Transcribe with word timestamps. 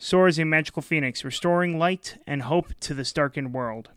Soars 0.00 0.38
a 0.38 0.44
magical 0.44 0.80
phoenix, 0.80 1.24
restoring 1.24 1.76
light 1.76 2.18
and 2.24 2.42
hope 2.42 2.72
to 2.78 2.94
this 2.94 3.12
darkened 3.12 3.52
world. 3.52 3.90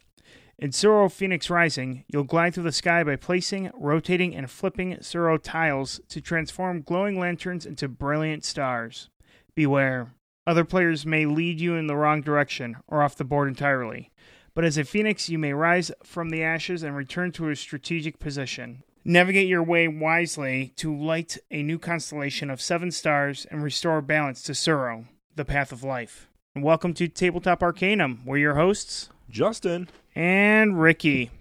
In 0.57 0.71
Tsuro 0.71 1.11
Phoenix 1.11 1.47
Rising, 1.50 2.05
you'll 2.07 2.23
glide 2.23 2.55
through 2.55 2.64
the 2.64 2.71
sky 2.71 3.04
by 3.04 3.15
placing, 3.15 3.69
rotating, 3.75 4.36
and 4.36 4.50
flipping 4.50 4.95
Tsuro 4.97 5.39
tiles 5.42 6.01
to 6.09 6.19
transform 6.19 6.82
glowing 6.82 7.19
lanterns 7.19 7.68
into 7.68 7.87
brilliant 7.87 8.43
stars. 8.43 9.09
Beware. 9.54 10.15
Other 10.47 10.64
players 10.64 11.06
may 11.06 11.28
lead 11.28 11.59
you 11.59 11.75
in 11.75 11.86
the 11.86 11.95
wrong 11.95 12.21
direction 12.21 12.78
or 12.87 13.04
off 13.04 13.15
the 13.15 13.23
board 13.23 13.47
entirely. 13.47 14.11
But 14.56 14.65
as 14.65 14.79
a 14.79 14.83
phoenix, 14.83 15.29
you 15.29 15.37
may 15.37 15.54
rise 15.54 15.92
from 16.04 16.31
the 16.31 16.43
ashes 16.43 16.81
and 16.81 16.95
return 16.95 17.31
to 17.33 17.50
a 17.50 17.56
strategic 17.56 18.18
position. 18.18 18.83
Navigate 19.06 19.47
your 19.47 19.64
way 19.64 19.87
wisely 19.87 20.73
to 20.78 20.95
light 20.95 21.37
a 21.51 21.61
new 21.61 21.78
constellation 21.78 22.50
of 22.50 22.59
seven 22.59 22.89
stars 22.89 23.45
and 23.51 23.64
restore 23.64 24.01
balance 24.01 24.42
to 24.43 24.51
Tsuro, 24.51 25.06
the 25.36 25.46
path 25.46 25.71
of 25.71 25.84
life. 25.84 26.28
And 26.56 26.64
Welcome 26.64 26.94
to 26.96 27.08
Tabletop 27.08 27.64
Arcanum. 27.64 28.21
We're 28.26 28.38
your 28.38 28.56
hosts, 28.56 29.10
Justin! 29.30 29.88
and 30.16 30.80
Ricky. 30.82 31.32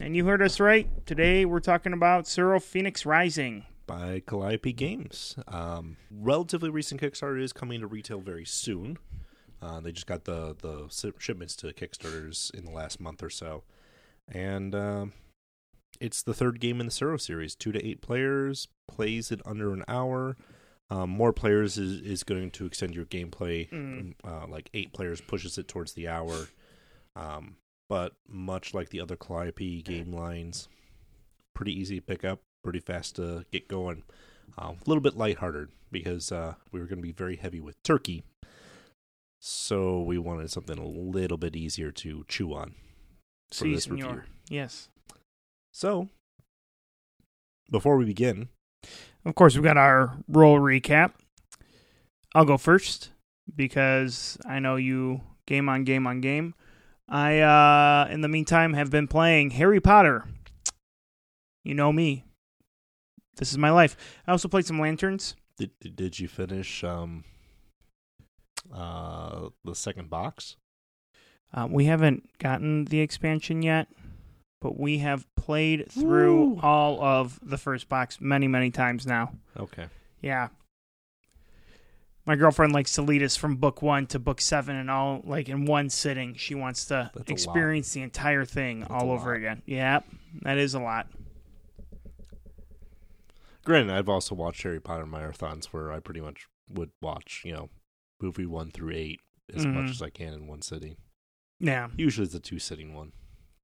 And 0.00 0.16
you 0.16 0.24
heard 0.26 0.42
us 0.42 0.58
right. 0.60 0.88
Today 1.06 1.44
we're 1.44 1.60
talking 1.60 1.92
about 1.92 2.24
Tsuro 2.24 2.60
Phoenix 2.62 3.06
Rising. 3.06 3.64
by 3.86 4.20
Calliope 4.26 4.72
Games. 4.72 5.36
Um, 5.48 5.96
relatively 6.10 6.70
recent 6.70 7.00
Kickstarter 7.00 7.40
is 7.42 7.52
coming 7.52 7.80
to 7.80 7.86
retail 7.86 8.20
very 8.20 8.44
soon. 8.44 8.98
Uh, 9.62 9.80
they 9.80 9.92
just 9.92 10.06
got 10.06 10.24
the 10.24 10.56
the 10.60 11.12
shipments 11.18 11.54
to 11.56 11.66
Kickstarters 11.72 12.52
in 12.54 12.64
the 12.64 12.70
last 12.70 12.98
month 13.00 13.22
or 13.22 13.28
so, 13.30 13.62
and 14.32 14.74
um, 14.74 15.12
it's 16.00 16.22
the 16.22 16.32
third 16.32 16.60
game 16.60 16.80
in 16.80 16.86
the 16.86 16.92
Tsuro 16.92 17.20
series. 17.20 17.54
Two 17.54 17.70
to 17.72 17.86
eight 17.86 18.00
players 18.00 18.68
plays 18.88 19.30
it 19.30 19.40
under 19.44 19.72
an 19.74 19.84
hour. 19.86 20.36
Um, 20.90 21.10
more 21.10 21.32
players 21.32 21.78
is, 21.78 22.00
is 22.00 22.22
going 22.24 22.50
to 22.52 22.66
extend 22.66 22.94
your 22.94 23.04
gameplay. 23.04 23.70
Mm. 23.70 24.14
Uh, 24.24 24.46
like 24.48 24.70
eight 24.74 24.92
players 24.92 25.20
pushes 25.20 25.56
it 25.56 25.68
towards 25.68 25.92
the 25.92 26.08
hour. 26.08 26.48
Um, 27.16 27.56
but 27.88 28.12
much 28.28 28.74
like 28.74 28.90
the 28.90 29.00
other 29.00 29.16
Calliope 29.16 29.82
game 29.82 30.12
lines, 30.12 30.68
pretty 31.54 31.78
easy 31.78 31.96
to 31.96 32.02
pick 32.02 32.24
up, 32.24 32.40
pretty 32.62 32.80
fast 32.80 33.16
to 33.16 33.44
get 33.50 33.68
going. 33.68 34.04
Uh, 34.58 34.72
a 34.72 34.88
little 34.88 35.00
bit 35.00 35.16
lighthearted 35.16 35.68
because 35.92 36.32
uh, 36.32 36.54
we 36.72 36.80
were 36.80 36.86
going 36.86 36.98
to 36.98 37.02
be 37.02 37.12
very 37.12 37.36
heavy 37.36 37.60
with 37.60 37.80
turkey, 37.82 38.24
so 39.40 40.00
we 40.02 40.18
wanted 40.18 40.50
something 40.50 40.78
a 40.78 40.86
little 40.86 41.36
bit 41.36 41.56
easier 41.56 41.90
to 41.92 42.24
chew 42.28 42.52
on 42.52 42.74
for 43.50 43.64
Si, 43.64 43.74
this 43.74 43.88
review. 43.88 44.04
senor. 44.04 44.24
Yes. 44.48 44.88
So, 45.72 46.08
before 47.70 47.96
we 47.96 48.04
begin, 48.04 48.48
Of 49.24 49.34
course, 49.34 49.54
we've 49.54 49.64
got 49.64 49.76
our 49.76 50.16
roll 50.28 50.58
recap. 50.58 51.12
I'll 52.34 52.44
go 52.44 52.56
first 52.56 53.10
because 53.54 54.38
I 54.46 54.58
know 54.60 54.76
you 54.76 55.22
game 55.46 55.68
on 55.68 55.84
game 55.84 56.06
on 56.06 56.20
game. 56.20 56.54
I, 57.08 57.40
uh, 57.40 58.08
in 58.10 58.20
the 58.20 58.28
meantime, 58.28 58.74
have 58.74 58.90
been 58.90 59.08
playing 59.08 59.50
Harry 59.50 59.80
Potter. 59.80 60.24
You 61.64 61.74
know 61.74 61.92
me. 61.92 62.24
This 63.36 63.50
is 63.52 63.58
my 63.58 63.70
life. 63.70 63.96
I 64.26 64.32
also 64.32 64.48
played 64.48 64.66
some 64.66 64.78
Lanterns. 64.78 65.34
did 65.58 65.70
did 65.96 66.18
you 66.18 66.28
finish 66.28 66.84
um 66.84 67.24
uh 68.74 69.48
the 69.64 69.74
second 69.74 70.08
box? 70.10 70.56
Uh, 71.52 71.66
we 71.68 71.86
haven't 71.86 72.38
gotten 72.38 72.84
the 72.84 73.00
expansion 73.00 73.62
yet, 73.62 73.88
but 74.60 74.78
we 74.78 74.98
have 74.98 75.26
played 75.36 75.90
through 75.90 76.44
Woo. 76.54 76.60
all 76.62 77.02
of 77.02 77.38
the 77.42 77.58
first 77.58 77.88
box 77.88 78.20
many, 78.20 78.46
many 78.46 78.70
times 78.70 79.06
now. 79.06 79.32
Okay. 79.58 79.86
Yeah. 80.20 80.48
My 82.26 82.36
girlfriend 82.36 82.72
likes 82.72 82.94
to 82.94 83.02
lead 83.02 83.22
us 83.22 83.36
from 83.36 83.56
book 83.56 83.80
one 83.82 84.06
to 84.08 84.18
book 84.18 84.40
seven 84.40 84.76
and 84.76 84.90
all 84.90 85.22
like 85.24 85.48
in 85.48 85.64
one 85.64 85.88
sitting. 85.88 86.34
She 86.34 86.54
wants 86.54 86.84
to 86.86 87.10
That's 87.14 87.16
a 87.16 87.18
lot. 87.18 87.30
experience 87.30 87.92
the 87.92 88.02
entire 88.02 88.44
thing 88.44 88.80
That's 88.80 88.90
a 88.90 88.94
all 88.94 89.10
over 89.10 89.30
lot. 89.30 89.36
again. 89.38 89.62
Yep. 89.66 90.04
That 90.42 90.58
is 90.58 90.74
a 90.74 90.80
lot. 90.80 91.08
Granted, 93.64 93.94
I've 93.94 94.08
also 94.08 94.34
watched 94.34 94.62
Harry 94.62 94.80
Potter 94.80 95.06
marathons 95.06 95.66
where 95.66 95.92
I 95.92 96.00
pretty 96.00 96.20
much 96.20 96.46
would 96.68 96.90
watch, 97.02 97.42
you 97.44 97.52
know, 97.52 97.68
movie 98.20 98.46
one 98.46 98.70
through 98.70 98.92
eight 98.94 99.20
as 99.52 99.64
Mhm. 99.66 99.74
much 99.74 99.90
as 99.90 100.02
I 100.02 100.10
can 100.10 100.32
in 100.32 100.46
one 100.46 100.62
sitting. 100.62 100.96
Yeah. 101.58 101.88
Usually 101.96 102.24
it's 102.26 102.34
a 102.34 102.40
two 102.40 102.58
sitting 102.58 102.94
one. 102.94 103.12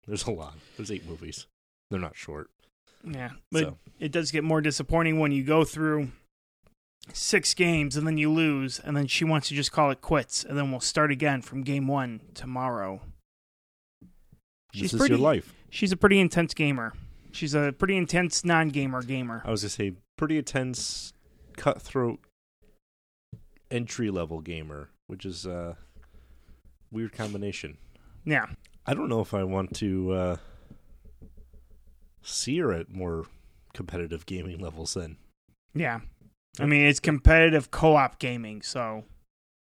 There's 0.07 0.27
a 0.27 0.31
lot. 0.31 0.55
There's 0.77 0.91
eight 0.91 1.09
movies. 1.09 1.47
They're 1.91 2.01
not 2.01 2.17
short. 2.17 2.51
Yeah. 3.05 3.31
But 3.51 3.63
so 3.63 3.79
it 3.99 4.13
does 4.13 4.31
get 4.31 4.45
more 4.45 4.61
disappointing 4.61 5.19
when 5.19 5.33
you 5.33 5.45
go 5.45 5.65
through 5.65 6.11
six 7.13 7.55
games 7.55 7.97
and 7.97 8.07
then 8.07 8.19
you 8.19 8.31
lose 8.33 8.81
and 8.81 8.97
then 8.97 9.07
she 9.07 9.25
wants 9.25 9.49
to 9.49 9.55
just 9.55 9.73
call 9.73 9.91
it 9.91 10.01
quits 10.01 10.45
and 10.45 10.59
then 10.59 10.71
we'll 10.71 10.81
start 10.81 11.13
again 11.13 11.41
from 11.43 11.63
game 11.63 11.87
one 11.87 12.21
tomorrow. 12.35 13.01
this 14.01 14.11
She's 14.81 14.95
is 14.95 14.99
pretty 14.99 15.15
your 15.15 15.23
life. 15.23 15.55
She's 15.71 15.93
a 15.93 15.97
pretty 15.97 16.19
intense 16.19 16.55
gamer. 16.55 16.93
She's 17.33 17.55
a 17.55 17.73
pretty 17.73 17.97
intense 17.97 18.45
non-gamer 18.45 19.03
gamer. 19.03 19.43
I 19.45 19.51
was 19.51 19.63
gonna 19.63 19.71
say 19.71 19.93
pretty 20.17 20.39
intense, 20.39 21.13
cutthroat, 21.57 22.19
entry 23.71 24.11
level 24.11 24.41
gamer, 24.41 24.89
which 25.07 25.25
is 25.25 25.45
a 25.47 25.77
weird 26.91 27.13
combination. 27.13 27.77
Yeah. 28.25 28.47
I 28.87 28.95
don't 28.95 29.09
know 29.09 29.21
if 29.21 29.35
I 29.35 29.43
want 29.45 29.75
to 29.77 30.13
uh, 30.13 30.37
see 32.23 32.59
her 32.59 32.73
at 32.73 32.91
more 32.91 33.25
competitive 33.75 34.27
gaming 34.27 34.59
levels. 34.59 34.95
Then, 34.95 35.17
Yeah. 35.75 36.01
I 36.59 36.65
mean, 36.67 36.87
it's 36.87 37.01
competitive 37.01 37.71
co-op 37.71 38.19
gaming, 38.19 38.63
so 38.63 39.05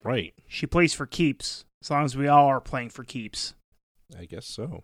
right? 0.04 0.34
she 0.48 0.68
plays 0.68 0.94
for 0.94 1.06
keeps. 1.08 1.66
As 1.82 1.90
long 1.90 2.06
as 2.06 2.16
we 2.16 2.28
all 2.28 2.46
are 2.48 2.62
playing 2.62 2.90
for 2.92 3.04
keeps. 3.04 3.56
I 4.18 4.26
guess 4.26 4.46
so. 4.46 4.84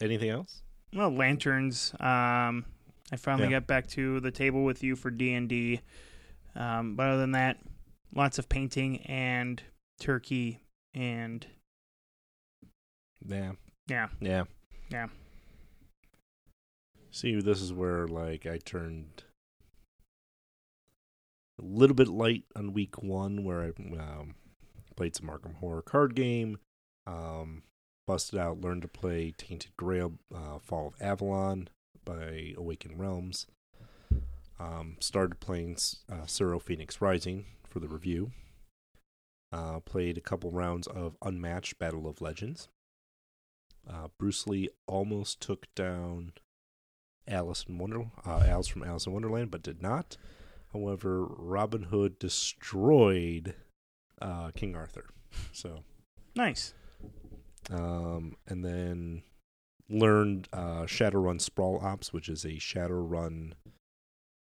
Anything 0.00 0.28
else? 0.30 0.62
Well, 0.92 1.10
lanterns. 1.10 1.92
Um, 1.94 2.64
I 3.10 3.16
finally 3.16 3.44
Yeah. 3.48 3.60
got 3.60 3.66
back 3.66 3.86
to 3.88 4.20
the 4.20 4.30
table 4.30 4.64
with 4.64 4.82
you 4.82 4.94
for 4.94 5.10
D 5.10 5.32
and 5.32 5.48
D. 5.48 5.80
Um, 6.54 6.94
but 6.96 7.08
other 7.08 7.20
than 7.20 7.32
that, 7.32 7.58
lots 8.14 8.38
of 8.38 8.48
painting 8.48 9.00
and 9.02 9.62
turkey 9.98 10.60
and 10.94 11.46
Yeah, 13.28 13.52
yeah, 13.88 14.08
yeah, 14.20 14.44
Yeah. 14.90 15.06
See, 17.10 17.40
this 17.40 17.62
is 17.62 17.72
where 17.72 18.06
like 18.06 18.46
I 18.46 18.58
turned 18.58 19.24
a 21.58 21.64
little 21.64 21.96
bit 21.96 22.08
light 22.08 22.44
on 22.54 22.72
week 22.72 23.02
one, 23.02 23.44
where 23.44 23.62
I 23.62 23.68
um, 23.98 24.34
played 24.96 25.16
some 25.16 25.28
Arkham 25.28 25.56
Horror 25.56 25.82
card 25.82 26.14
game, 26.14 26.58
um, 27.06 27.62
busted 28.06 28.38
out, 28.38 28.60
learned 28.60 28.82
to 28.82 28.88
play 28.88 29.32
Tainted 29.36 29.76
Grail, 29.76 30.14
uh, 30.34 30.58
Fall 30.58 30.88
of 30.88 30.94
Avalon 31.00 31.68
by 32.04 32.52
Awakened 32.56 33.00
Realms. 33.00 33.46
Um, 34.58 34.96
started 35.00 35.40
playing 35.40 35.76
uh, 36.10 36.26
Phoenix 36.58 37.00
Rising 37.00 37.44
for 37.68 37.80
the 37.80 37.88
review. 37.88 38.32
Uh, 39.52 39.80
played 39.80 40.18
a 40.18 40.22
couple 40.22 40.50
rounds 40.50 40.86
of 40.86 41.16
Unmatched 41.22 41.78
Battle 41.78 42.06
of 42.08 42.20
Legends. 42.20 42.68
Uh, 43.88 44.08
Bruce 44.18 44.46
Lee 44.46 44.68
almost 44.86 45.40
took 45.40 45.72
down 45.74 46.32
Alice 47.28 47.64
in 47.68 47.78
Wonder, 47.78 48.06
uh, 48.26 48.44
Alice 48.46 48.68
from 48.68 48.82
Alice 48.84 49.06
in 49.06 49.12
Wonderland, 49.12 49.50
but 49.50 49.62
did 49.62 49.82
not. 49.82 50.16
However, 50.72 51.24
Robin 51.24 51.84
Hood 51.84 52.18
destroyed 52.18 53.54
uh, 54.20 54.50
King 54.54 54.74
Arthur. 54.74 55.06
So, 55.52 55.84
nice. 56.34 56.74
um, 57.70 58.36
and 58.46 58.64
then 58.64 59.22
learned 59.88 60.48
uh, 60.52 60.82
Shadowrun 60.86 61.40
Sprawl 61.40 61.80
Ops, 61.82 62.12
which 62.12 62.28
is 62.28 62.44
a 62.44 62.54
Shadowrun 62.54 63.52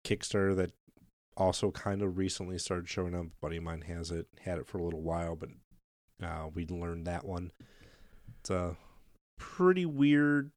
Kickstarter 0.04 0.56
that 0.56 0.72
also 1.36 1.70
kind 1.70 2.02
of 2.02 2.18
recently 2.18 2.58
started 2.58 2.88
showing 2.88 3.14
up. 3.14 3.26
A 3.26 3.30
buddy 3.40 3.58
of 3.58 3.62
mine 3.62 3.82
has 3.82 4.10
it, 4.10 4.26
had 4.40 4.58
it 4.58 4.66
for 4.66 4.78
a 4.78 4.84
little 4.84 5.02
while, 5.02 5.36
but 5.36 5.50
uh, 6.22 6.48
we 6.52 6.66
learned 6.66 7.06
that 7.06 7.24
one. 7.24 7.52
It's 8.40 8.50
a 8.50 8.76
pretty 9.38 9.86
weird 9.86 10.50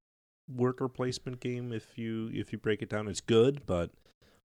worker 0.53 0.89
placement 0.89 1.39
game 1.39 1.71
if 1.71 1.97
you 1.97 2.29
if 2.33 2.51
you 2.51 2.57
break 2.57 2.81
it 2.81 2.89
down. 2.89 3.07
It's 3.07 3.21
good, 3.21 3.65
but 3.65 3.91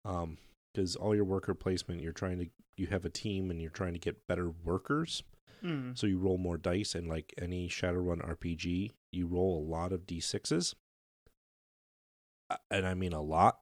um, 0.03 0.37
because 0.73 0.95
all 0.95 1.15
your 1.15 1.23
worker 1.23 1.53
placement, 1.53 2.01
you're 2.01 2.11
trying 2.11 2.39
to 2.39 2.47
you 2.75 2.87
have 2.87 3.05
a 3.05 3.09
team 3.09 3.51
and 3.51 3.61
you're 3.61 3.69
trying 3.69 3.93
to 3.93 3.99
get 3.99 4.27
better 4.27 4.49
workers. 4.63 5.23
Mm. 5.63 5.97
So 5.97 6.07
you 6.07 6.17
roll 6.17 6.37
more 6.37 6.57
dice, 6.57 6.93
and 6.95 7.07
like 7.07 7.33
any 7.41 7.69
Shadowrun 7.69 8.27
RPG, 8.27 8.91
you 9.11 9.27
roll 9.27 9.59
a 9.59 9.69
lot 9.69 9.93
of 9.93 10.05
d6s, 10.05 10.73
Uh, 12.49 12.57
and 12.69 12.85
I 12.85 12.93
mean 12.95 13.13
a 13.13 13.21
lot 13.21 13.59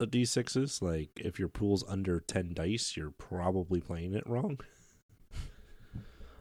of 0.00 0.10
d6s. 0.10 0.82
Like 0.82 1.10
if 1.16 1.38
your 1.38 1.48
pool's 1.48 1.84
under 1.86 2.18
ten 2.18 2.52
dice, 2.54 2.96
you're 2.96 3.12
probably 3.12 3.80
playing 3.80 4.14
it 4.14 4.26
wrong. 4.26 4.58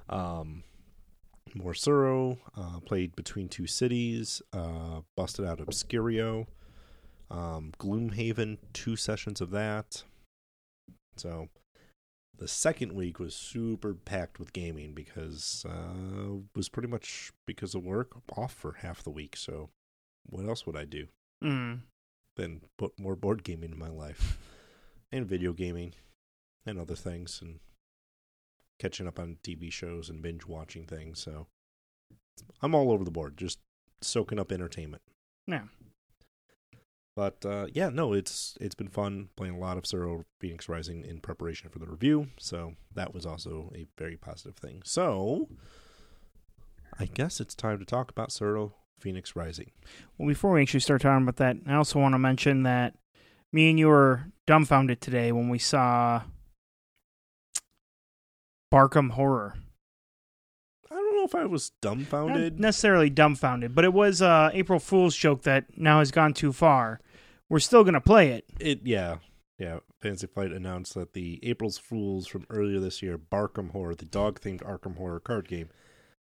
Um, 0.10 0.64
Morsuro 1.60 2.38
uh, 2.56 2.80
played 2.82 3.16
between 3.16 3.50
two 3.50 3.68
cities, 3.68 4.42
uh, 4.54 5.02
busted 5.16 5.46
out 5.46 5.60
Obscurio, 5.60 6.46
um, 7.32 7.72
Gloomhaven, 7.80 8.58
two 8.74 8.96
sessions 8.96 9.42
of 9.42 9.52
that. 9.52 10.04
So 11.16 11.50
the 12.38 12.48
second 12.48 12.94
week 12.94 13.20
was 13.20 13.36
super 13.36 13.94
packed 13.96 14.40
with 14.40 14.54
gaming 14.54 14.94
because 14.94 15.66
uh, 15.68 16.38
was 16.56 16.70
pretty 16.70 16.88
much 16.88 17.32
because 17.46 17.74
of 17.74 17.84
work 17.84 18.12
off 18.38 18.54
for 18.54 18.74
half 18.82 19.04
the 19.04 19.10
week. 19.10 19.36
So 19.36 19.70
what 20.30 20.46
else 20.46 20.66
would 20.66 20.78
I 20.78 20.86
do 20.86 21.08
Mm. 21.44 21.82
than 22.36 22.62
put 22.78 23.00
more 23.00 23.16
board 23.16 23.44
gaming 23.44 23.72
in 23.72 23.78
my 23.80 23.90
life 23.90 24.38
and 25.12 25.26
video 25.28 25.54
gaming 25.54 25.94
and 26.66 26.80
other 26.80 26.96
things 26.96 27.40
and 27.42 27.60
catching 28.80 29.08
up 29.08 29.20
on 29.20 29.38
TV 29.44 29.72
shows 29.72 30.10
and 30.10 30.22
binge 30.22 30.46
watching 30.46 30.86
things. 30.86 31.20
So 31.20 31.48
I'm 32.62 32.76
all 32.76 32.92
over 32.92 33.04
the 33.04 33.12
board, 33.12 33.38
just 33.38 33.60
soaking 34.02 34.40
up 34.40 34.52
entertainment. 34.52 35.02
Yeah. 35.48 35.64
But 37.16 37.44
uh, 37.46 37.66
yeah, 37.74 37.90
no, 37.90 38.14
it's 38.14 38.56
it's 38.62 38.76
been 38.76 38.90
fun 38.90 39.30
playing 39.36 39.56
a 39.56 39.60
lot 39.60 39.78
of 39.78 39.84
Tsuro 39.86 40.24
Phoenix 40.40 40.70
Rising 40.70 41.04
in 41.04 41.20
preparation 41.20 41.70
for 41.70 41.80
the 41.80 41.88
review. 41.88 42.28
So 42.38 42.76
that 42.94 43.12
was 43.12 43.26
also 43.26 43.72
a 43.76 43.88
very 43.98 44.18
positive 44.18 44.56
thing. 44.56 44.84
So 44.86 45.50
I 47.00 47.06
guess 47.06 47.40
it's 47.40 47.56
time 47.56 47.80
to 47.80 47.86
talk 47.86 48.12
about 48.12 48.30
Tsuro 48.30 48.74
Phoenix 49.00 49.36
Rising. 49.36 49.72
Well, 50.18 50.28
before 50.28 50.52
we 50.52 50.62
actually 50.62 50.82
start 50.82 51.02
talking 51.02 51.24
about 51.24 51.38
that, 51.38 51.58
I 51.66 51.74
also 51.74 51.98
want 52.00 52.14
to 52.14 52.20
mention 52.20 52.62
that 52.64 52.94
me 53.52 53.72
and 53.72 53.80
you 53.80 53.88
were 53.88 54.28
dumbfounded 54.46 55.02
today 55.02 55.32
when 55.32 55.50
we 55.50 55.58
saw 55.58 56.22
Barkham 58.70 59.12
Horror. 59.12 59.56
I 60.90 60.96
don't 60.96 61.16
know 61.18 61.26
if 61.26 61.36
I 61.36 61.46
was 61.46 61.72
dumbfounded. 61.82 62.54
Not 62.54 62.62
necessarily 62.62 63.10
dumbfounded, 63.10 63.76
but 63.76 63.86
it 63.86 63.94
was 63.94 64.22
uh, 64.22 64.50
April 64.54 64.80
Fool's 64.80 65.16
joke 65.16 65.44
that 65.44 65.78
now 65.78 66.00
has 66.00 66.12
gone 66.12 66.34
too 66.34 66.54
far. 66.54 67.02
We're 67.50 67.60
still 67.60 67.84
going 67.84 67.94
to 67.94 68.02
play 68.02 68.30
it. 68.30 68.46
It 68.60 68.82
yeah. 68.84 69.18
Yeah, 69.60 69.80
Fantasy 70.02 70.28
Flight 70.28 70.52
announced 70.52 70.94
that 70.94 71.14
the 71.14 71.40
April's 71.42 71.80
Fools 71.80 72.28
from 72.28 72.46
earlier 72.52 72.80
this 72.80 73.02
year, 73.02 73.18
Barkham 73.18 73.72
Horror, 73.72 73.96
the 73.96 74.06
dog-themed 74.06 74.62
Arkham 74.62 74.98
Horror 74.98 75.20
card 75.20 75.48
game, 75.48 75.70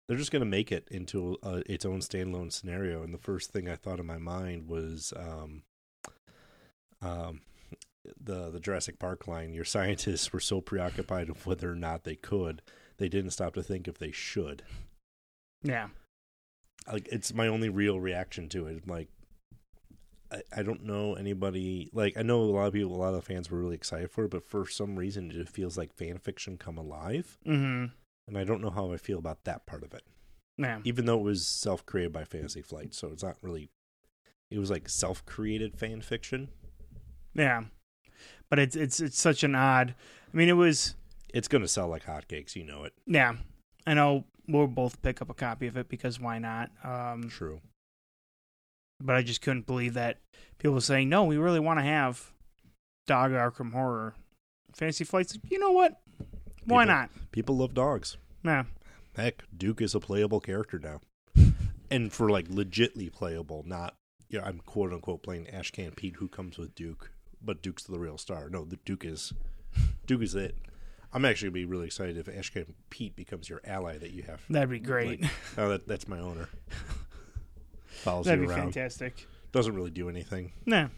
they're 0.06 0.16
just 0.16 0.30
going 0.30 0.42
to 0.42 0.46
make 0.46 0.70
it 0.70 0.86
into 0.92 1.36
uh, 1.42 1.62
its 1.66 1.84
own 1.84 1.98
standalone 1.98 2.52
scenario. 2.52 3.02
And 3.02 3.12
the 3.12 3.18
first 3.18 3.50
thing 3.52 3.68
I 3.68 3.74
thought 3.74 3.98
in 3.98 4.06
my 4.06 4.18
mind 4.18 4.68
was, 4.68 5.12
um, 5.16 5.64
um, 7.02 7.40
the 8.22 8.50
the 8.50 8.60
Jurassic 8.60 8.98
Park 8.98 9.26
line. 9.26 9.52
Your 9.52 9.64
scientists 9.64 10.32
were 10.32 10.40
so 10.40 10.60
preoccupied 10.60 11.28
with 11.28 11.46
whether 11.46 11.70
or 11.70 11.76
not 11.76 12.04
they 12.04 12.16
could, 12.16 12.62
they 12.98 13.08
didn't 13.08 13.30
stop 13.32 13.54
to 13.54 13.62
think 13.62 13.88
if 13.88 13.98
they 13.98 14.10
should. 14.12 14.62
Yeah. 15.62 15.88
like 16.90 17.08
it's 17.10 17.34
my 17.34 17.46
only 17.48 17.68
real 17.68 17.98
reaction 17.98 18.48
to 18.50 18.66
it. 18.66 18.86
Like 18.86 19.08
I, 20.30 20.42
I 20.56 20.62
don't 20.62 20.84
know 20.84 21.14
anybody 21.14 21.90
like 21.92 22.16
I 22.16 22.22
know 22.22 22.40
a 22.40 22.44
lot 22.44 22.66
of 22.66 22.72
people 22.72 22.94
a 22.94 22.96
lot 22.96 23.14
of 23.14 23.24
fans 23.24 23.50
were 23.50 23.58
really 23.58 23.74
excited 23.74 24.10
for 24.10 24.24
it, 24.24 24.30
but 24.30 24.44
for 24.48 24.66
some 24.66 24.96
reason 24.96 25.30
it 25.30 25.48
feels 25.48 25.76
like 25.76 25.92
fan 25.94 26.18
fiction 26.18 26.56
come 26.58 26.78
alive. 26.78 27.38
Mm-hmm. 27.46 27.86
And 28.28 28.38
I 28.38 28.44
don't 28.44 28.60
know 28.60 28.70
how 28.70 28.92
I 28.92 28.96
feel 28.96 29.18
about 29.18 29.44
that 29.44 29.66
part 29.66 29.82
of 29.84 29.94
it. 29.94 30.02
Yeah. 30.58 30.80
Even 30.84 31.06
though 31.06 31.18
it 31.18 31.24
was 31.24 31.46
self 31.46 31.84
created 31.86 32.12
by 32.12 32.24
Fantasy 32.24 32.62
Flight, 32.62 32.94
so 32.94 33.08
it's 33.08 33.22
not 33.22 33.36
really 33.42 33.70
it 34.50 34.58
was 34.58 34.70
like 34.70 34.88
self 34.88 35.24
created 35.26 35.76
fan 35.78 36.00
fiction. 36.00 36.48
Yeah. 37.34 37.64
But 38.50 38.58
it's 38.58 38.76
it's 38.76 39.00
it's 39.00 39.20
such 39.20 39.42
an 39.44 39.54
odd. 39.54 39.94
I 40.32 40.36
mean, 40.36 40.48
it 40.48 40.52
was 40.56 40.94
It's 41.32 41.48
gonna 41.48 41.68
sell 41.68 41.88
like 41.88 42.04
hotcakes, 42.06 42.54
you 42.56 42.64
know 42.64 42.84
it. 42.84 42.92
yeah. 43.06 43.34
I 43.86 43.94
know 43.94 44.24
we'll 44.48 44.66
both 44.66 45.00
pick 45.02 45.22
up 45.22 45.30
a 45.30 45.34
copy 45.34 45.66
of 45.68 45.76
it 45.76 45.88
because 45.88 46.18
why 46.20 46.38
not? 46.38 46.70
Um, 46.84 47.28
True. 47.28 47.60
but 49.00 49.14
I 49.16 49.22
just 49.22 49.42
couldn't 49.42 49.66
believe 49.66 49.94
that 49.94 50.18
people 50.58 50.74
were 50.74 50.80
saying 50.80 51.08
no. 51.08 51.24
We 51.24 51.36
really 51.36 51.60
want 51.60 51.78
to 51.78 51.84
have 51.84 52.32
Dog 53.06 53.30
Arkham 53.32 53.72
Horror. 53.72 54.14
Fantasy 54.74 55.04
Flight's 55.04 55.38
you 55.50 55.58
know 55.58 55.70
what? 55.72 56.00
Why 56.64 56.84
People- 56.84 56.94
not? 56.96 57.10
People 57.32 57.56
love 57.56 57.74
dogs. 57.74 58.16
Yeah. 58.44 58.64
Heck, 59.16 59.44
Duke 59.56 59.80
is 59.80 59.94
a 59.94 60.00
playable 60.00 60.40
character 60.40 60.78
now. 60.78 61.00
and 61.90 62.12
for 62.12 62.28
like 62.30 62.48
legitly 62.48 63.10
playable, 63.12 63.64
not 63.66 63.94
yeah, 64.28 64.44
I'm 64.44 64.58
quote 64.58 64.92
unquote 64.92 65.22
playing 65.22 65.46
Ashcan 65.46 65.94
Pete 65.96 66.16
who 66.16 66.26
comes 66.28 66.58
with 66.58 66.74
Duke, 66.74 67.12
but 67.46 67.62
Duke's 67.62 67.84
the 67.84 67.98
real 67.98 68.18
star. 68.18 68.50
No, 68.50 68.64
the 68.64 68.76
Duke 68.84 69.04
is 69.04 69.32
Duke 70.06 70.22
is 70.22 70.34
it. 70.34 70.56
I'm 71.12 71.24
actually 71.24 71.48
gonna 71.48 71.54
be 71.54 71.64
really 71.64 71.86
excited 71.86 72.18
if 72.18 72.26
Ashcan 72.26 72.74
Pete 72.90 73.16
becomes 73.16 73.48
your 73.48 73.60
ally 73.64 73.96
that 73.98 74.10
you 74.10 74.24
have. 74.24 74.42
That'd 74.50 74.68
be 74.68 74.80
great. 74.80 75.22
Like, 75.22 75.30
oh, 75.56 75.68
that, 75.70 75.88
that's 75.88 76.06
my 76.08 76.18
owner. 76.18 76.48
Follows 77.86 78.26
That'd 78.26 78.40
you 78.42 78.48
be 78.48 78.52
around. 78.52 78.72
fantastic. 78.72 79.26
Doesn't 79.52 79.74
really 79.74 79.90
do 79.90 80.08
anything. 80.10 80.52
Nah. 80.66 80.88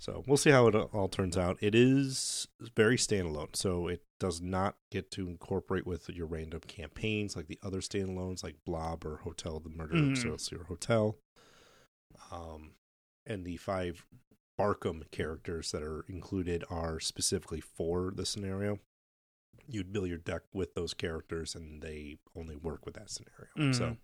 So 0.00 0.22
we'll 0.28 0.36
see 0.36 0.50
how 0.50 0.68
it 0.68 0.74
all 0.76 1.08
turns 1.08 1.36
out. 1.36 1.58
It 1.60 1.74
is 1.74 2.46
very 2.76 2.96
standalone, 2.96 3.56
so 3.56 3.88
it 3.88 4.02
does 4.20 4.40
not 4.40 4.76
get 4.92 5.10
to 5.12 5.26
incorporate 5.28 5.86
with 5.88 6.08
your 6.08 6.26
random 6.26 6.60
campaigns 6.68 7.34
like 7.34 7.48
the 7.48 7.58
other 7.64 7.80
standalones, 7.80 8.44
like 8.44 8.54
Blob 8.64 9.04
or 9.04 9.16
Hotel 9.18 9.58
the 9.58 9.70
Murder 9.70 9.94
Mhm. 9.96 10.12
Excelsior 10.12 10.64
Hotel. 10.68 11.16
Um, 12.30 12.74
and 13.26 13.44
the 13.44 13.56
five 13.56 14.06
Barkham 14.58 15.04
characters 15.10 15.70
that 15.72 15.82
are 15.82 16.04
included 16.08 16.64
are 16.68 17.00
specifically 17.00 17.60
for 17.60 18.12
the 18.14 18.26
scenario. 18.26 18.80
You'd 19.66 19.92
build 19.92 20.08
your 20.08 20.18
deck 20.18 20.42
with 20.52 20.74
those 20.74 20.92
characters, 20.94 21.54
and 21.54 21.80
they 21.80 22.18
only 22.36 22.56
work 22.56 22.84
with 22.84 22.94
that 22.94 23.10
scenario. 23.10 23.48
Mhm. 23.56 23.74
So 23.74 23.96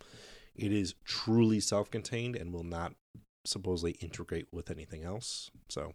it 0.55 0.71
is 0.71 0.95
truly 1.03 1.59
self-contained 1.59 2.35
and 2.35 2.53
will 2.53 2.63
not 2.63 2.95
supposedly 3.43 3.91
integrate 4.01 4.47
with 4.51 4.71
anything 4.71 5.03
else. 5.03 5.51
So 5.69 5.93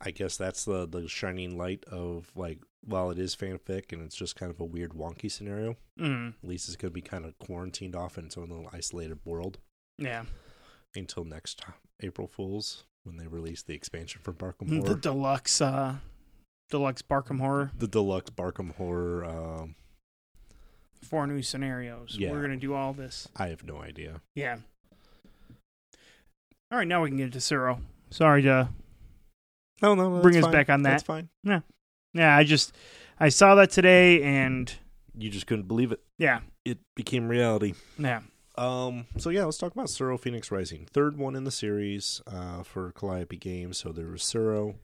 I 0.00 0.10
guess 0.10 0.36
that's 0.36 0.64
the 0.64 0.86
the 0.86 1.08
shining 1.08 1.56
light 1.56 1.84
of 1.86 2.30
like 2.34 2.60
while 2.82 3.10
it 3.10 3.18
is 3.18 3.34
fanfic 3.34 3.92
and 3.92 4.02
it's 4.02 4.14
just 4.16 4.36
kind 4.36 4.50
of 4.50 4.60
a 4.60 4.64
weird 4.64 4.90
wonky 4.92 5.30
scenario, 5.30 5.76
Mm. 5.98 6.34
at 6.42 6.48
least 6.48 6.68
it's 6.68 6.76
gonna 6.76 6.90
be 6.90 7.00
kind 7.00 7.24
of 7.24 7.38
quarantined 7.38 7.96
off 7.96 8.18
in 8.18 8.26
its 8.26 8.36
own 8.36 8.50
little 8.50 8.68
isolated 8.72 9.24
world 9.24 9.58
Yeah. 9.98 10.26
until 10.94 11.24
next 11.24 11.58
time, 11.58 11.74
April 12.00 12.28
Fools 12.28 12.84
when 13.06 13.16
they 13.16 13.26
release 13.26 13.62
the 13.62 13.74
expansion 13.74 14.20
for 14.22 14.32
Barkham 14.32 14.82
The 14.82 14.94
deluxe 14.96 15.60
uh 15.60 15.96
deluxe 16.70 17.02
Barkham 17.02 17.38
Horror. 17.38 17.70
The 17.78 17.86
deluxe 17.88 18.30
Barkham 18.30 18.74
Horror, 18.74 19.24
um, 19.24 19.74
Four 21.02 21.26
new 21.28 21.40
scenarios. 21.42 22.16
Yeah. 22.18 22.32
We're 22.32 22.42
gonna 22.42 22.56
do 22.56 22.74
all 22.74 22.92
this. 22.92 23.28
I 23.36 23.48
have 23.48 23.62
no 23.64 23.78
idea. 23.80 24.20
Yeah. 24.34 24.56
All 26.72 26.78
right, 26.78 26.88
now 26.88 27.02
we 27.02 27.10
can 27.10 27.16
get 27.18 27.32
to 27.32 27.38
Tsuro. 27.38 27.78
Sorry 28.10 28.42
to 28.42 28.68
No, 29.82 29.94
no, 29.94 30.16
no 30.16 30.20
Bring 30.22 30.36
us 30.36 30.42
fine. 30.44 30.52
back 30.52 30.68
on 30.70 30.82
that. 30.82 30.90
That's 30.90 31.02
fine. 31.04 31.28
Yeah, 31.44 31.60
Yeah, 32.12 32.36
I 32.36 32.42
just 32.44 32.74
I 33.20 33.28
saw 33.28 33.54
that 33.56 33.70
today 33.70 34.22
and 34.22 34.72
You 35.16 35.30
just 35.30 35.46
couldn't 35.46 35.68
believe 35.68 35.92
it. 35.92 36.00
yeah. 36.18 36.40
It 36.64 36.78
became 36.96 37.28
reality. 37.28 37.74
Yeah. 37.96 38.22
Um. 38.58 39.06
So 39.18 39.30
yeah, 39.30 39.44
let's 39.44 39.58
talk 39.58 39.72
about 39.72 39.86
Tsuro 39.88 40.18
Phoenix 40.18 40.50
Rising, 40.50 40.86
third 40.90 41.18
one 41.18 41.36
in 41.36 41.44
the 41.44 41.50
series 41.50 42.22
uh, 42.26 42.62
for 42.62 42.92
Calliope 42.92 43.36
Games. 43.36 43.78
So 43.78 43.92
there 43.92 44.06
was 44.08 44.22
Tsuro. 44.22 44.76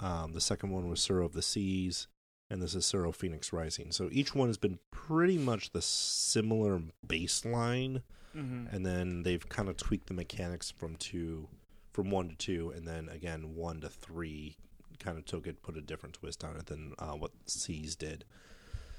Um, 0.00 0.32
the 0.32 0.40
second 0.40 0.70
one 0.70 0.88
was 0.88 1.00
Tsuro 1.00 1.26
of 1.26 1.32
the 1.34 1.42
Seas, 1.42 2.06
and 2.48 2.62
this 2.62 2.74
is 2.74 2.84
Tsuro 2.86 3.14
Phoenix 3.14 3.52
Rising. 3.52 3.92
So 3.92 4.08
each 4.10 4.34
one 4.34 4.48
has 4.48 4.56
been 4.56 4.78
pretty 4.90 5.36
much 5.36 5.72
the 5.72 5.82
similar 5.82 6.80
baseline, 7.06 8.02
Mm-hmm. 8.36 8.72
and 8.74 8.86
then 8.86 9.24
they've 9.24 9.46
kind 9.48 9.68
of 9.68 9.76
tweaked 9.76 10.06
the 10.06 10.14
mechanics 10.14 10.70
from 10.70 10.94
two, 10.94 11.48
from 11.92 12.10
one 12.12 12.28
to 12.28 12.36
two, 12.36 12.72
and 12.76 12.86
then 12.86 13.08
again 13.08 13.56
one 13.56 13.80
to 13.80 13.88
three. 13.88 14.56
Kind 15.00 15.18
of 15.18 15.24
took 15.24 15.46
it, 15.48 15.62
put 15.62 15.76
a 15.76 15.80
different 15.80 16.14
twist 16.14 16.44
on 16.44 16.54
it 16.56 16.66
than 16.66 16.94
uh, 16.98 17.12
what 17.14 17.32
Seas 17.46 17.96
did. 17.96 18.24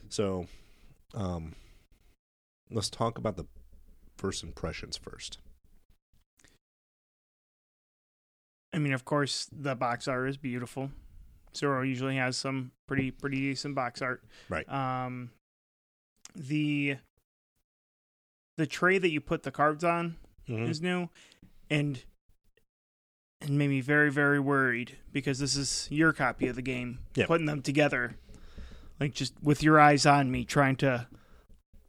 So, 0.09 0.47
um, 1.13 1.53
let's 2.69 2.89
talk 2.89 3.17
about 3.17 3.37
the 3.37 3.45
first 4.21 4.43
impressions 4.43 4.97
first. 4.97 5.39
I 8.71 8.77
mean, 8.77 8.93
of 8.93 9.03
course, 9.03 9.49
the 9.51 9.75
box 9.75 10.07
art 10.07 10.29
is 10.29 10.37
beautiful. 10.37 10.91
Tsuro 11.53 11.85
usually 11.85 12.15
has 12.15 12.37
some 12.37 12.71
pretty 12.87 13.11
pretty 13.11 13.37
decent 13.37 13.75
box 13.75 14.01
art. 14.01 14.23
Right. 14.47 14.67
Um, 14.69 15.31
the 16.35 16.97
the 18.57 18.67
tray 18.67 18.97
that 18.99 19.09
you 19.09 19.19
put 19.19 19.43
the 19.43 19.51
cards 19.51 19.83
on 19.83 20.15
Mhm. 20.47 20.69
is 20.69 20.81
new, 20.81 21.09
and 21.69 22.03
and 23.41 23.57
made 23.57 23.69
me 23.69 23.81
very 23.81 24.11
very 24.11 24.39
worried 24.39 24.97
because 25.11 25.39
this 25.39 25.55
is 25.57 25.87
your 25.91 26.13
copy 26.13 26.47
of 26.47 26.55
the 26.55 26.61
game. 26.61 26.99
Yeah. 27.15 27.25
Putting 27.25 27.47
them 27.47 27.61
together, 27.61 28.15
like 28.99 29.13
just 29.13 29.33
with 29.43 29.61
your 29.63 29.79
eyes 29.79 30.05
on 30.05 30.31
me, 30.31 30.45
trying 30.45 30.77
to 30.77 31.07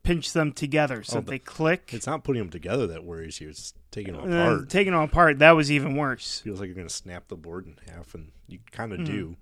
pinch 0.03 0.33
them 0.33 0.53
together 0.53 1.03
so 1.03 1.19
Oh, 1.19 1.21
that 1.21 1.27
they 1.31 1.39
click. 1.39 1.91
It's 1.93 2.07
not 2.07 2.25
putting 2.25 2.43
them 2.43 2.51
together 2.51 2.87
that 2.89 3.05
worries 3.05 3.41
you. 3.41 3.49
It's 3.51 3.75
taking 3.91 4.15
them 4.15 4.29
then 4.31 4.41
apart. 4.53 4.69
taking 4.71 4.93
them 4.93 5.03
apart, 5.03 5.39
that 5.39 5.53
was 5.53 5.71
even 5.71 5.95
worse. 5.97 6.41
feels 6.41 6.59
like 6.61 6.67
you're 6.67 6.75
going 6.75 6.89
to 6.89 6.93
snap 6.95 7.29
the 7.29 7.37
board 7.37 7.67
in 7.67 7.77
half, 7.93 8.15
and 8.15 8.33
you 8.49 8.59
kind 8.71 8.93
of 8.93 9.01
Mhm. 9.01 9.05
do. 9.07 9.37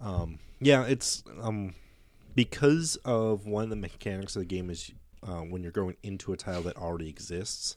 Um, 0.00 0.38
yeah, 0.60 0.84
it's 0.84 1.22
um, 1.40 1.74
because 2.34 2.96
of 3.04 3.46
one 3.46 3.64
of 3.64 3.70
the 3.70 3.76
mechanics 3.76 4.36
of 4.36 4.40
the 4.40 4.46
game 4.46 4.70
is 4.70 4.90
uh, 5.26 5.40
when 5.40 5.62
you're 5.62 5.72
going 5.72 5.96
into 6.02 6.32
a 6.32 6.36
tile 6.36 6.62
that 6.62 6.76
already 6.76 7.08
exists, 7.08 7.76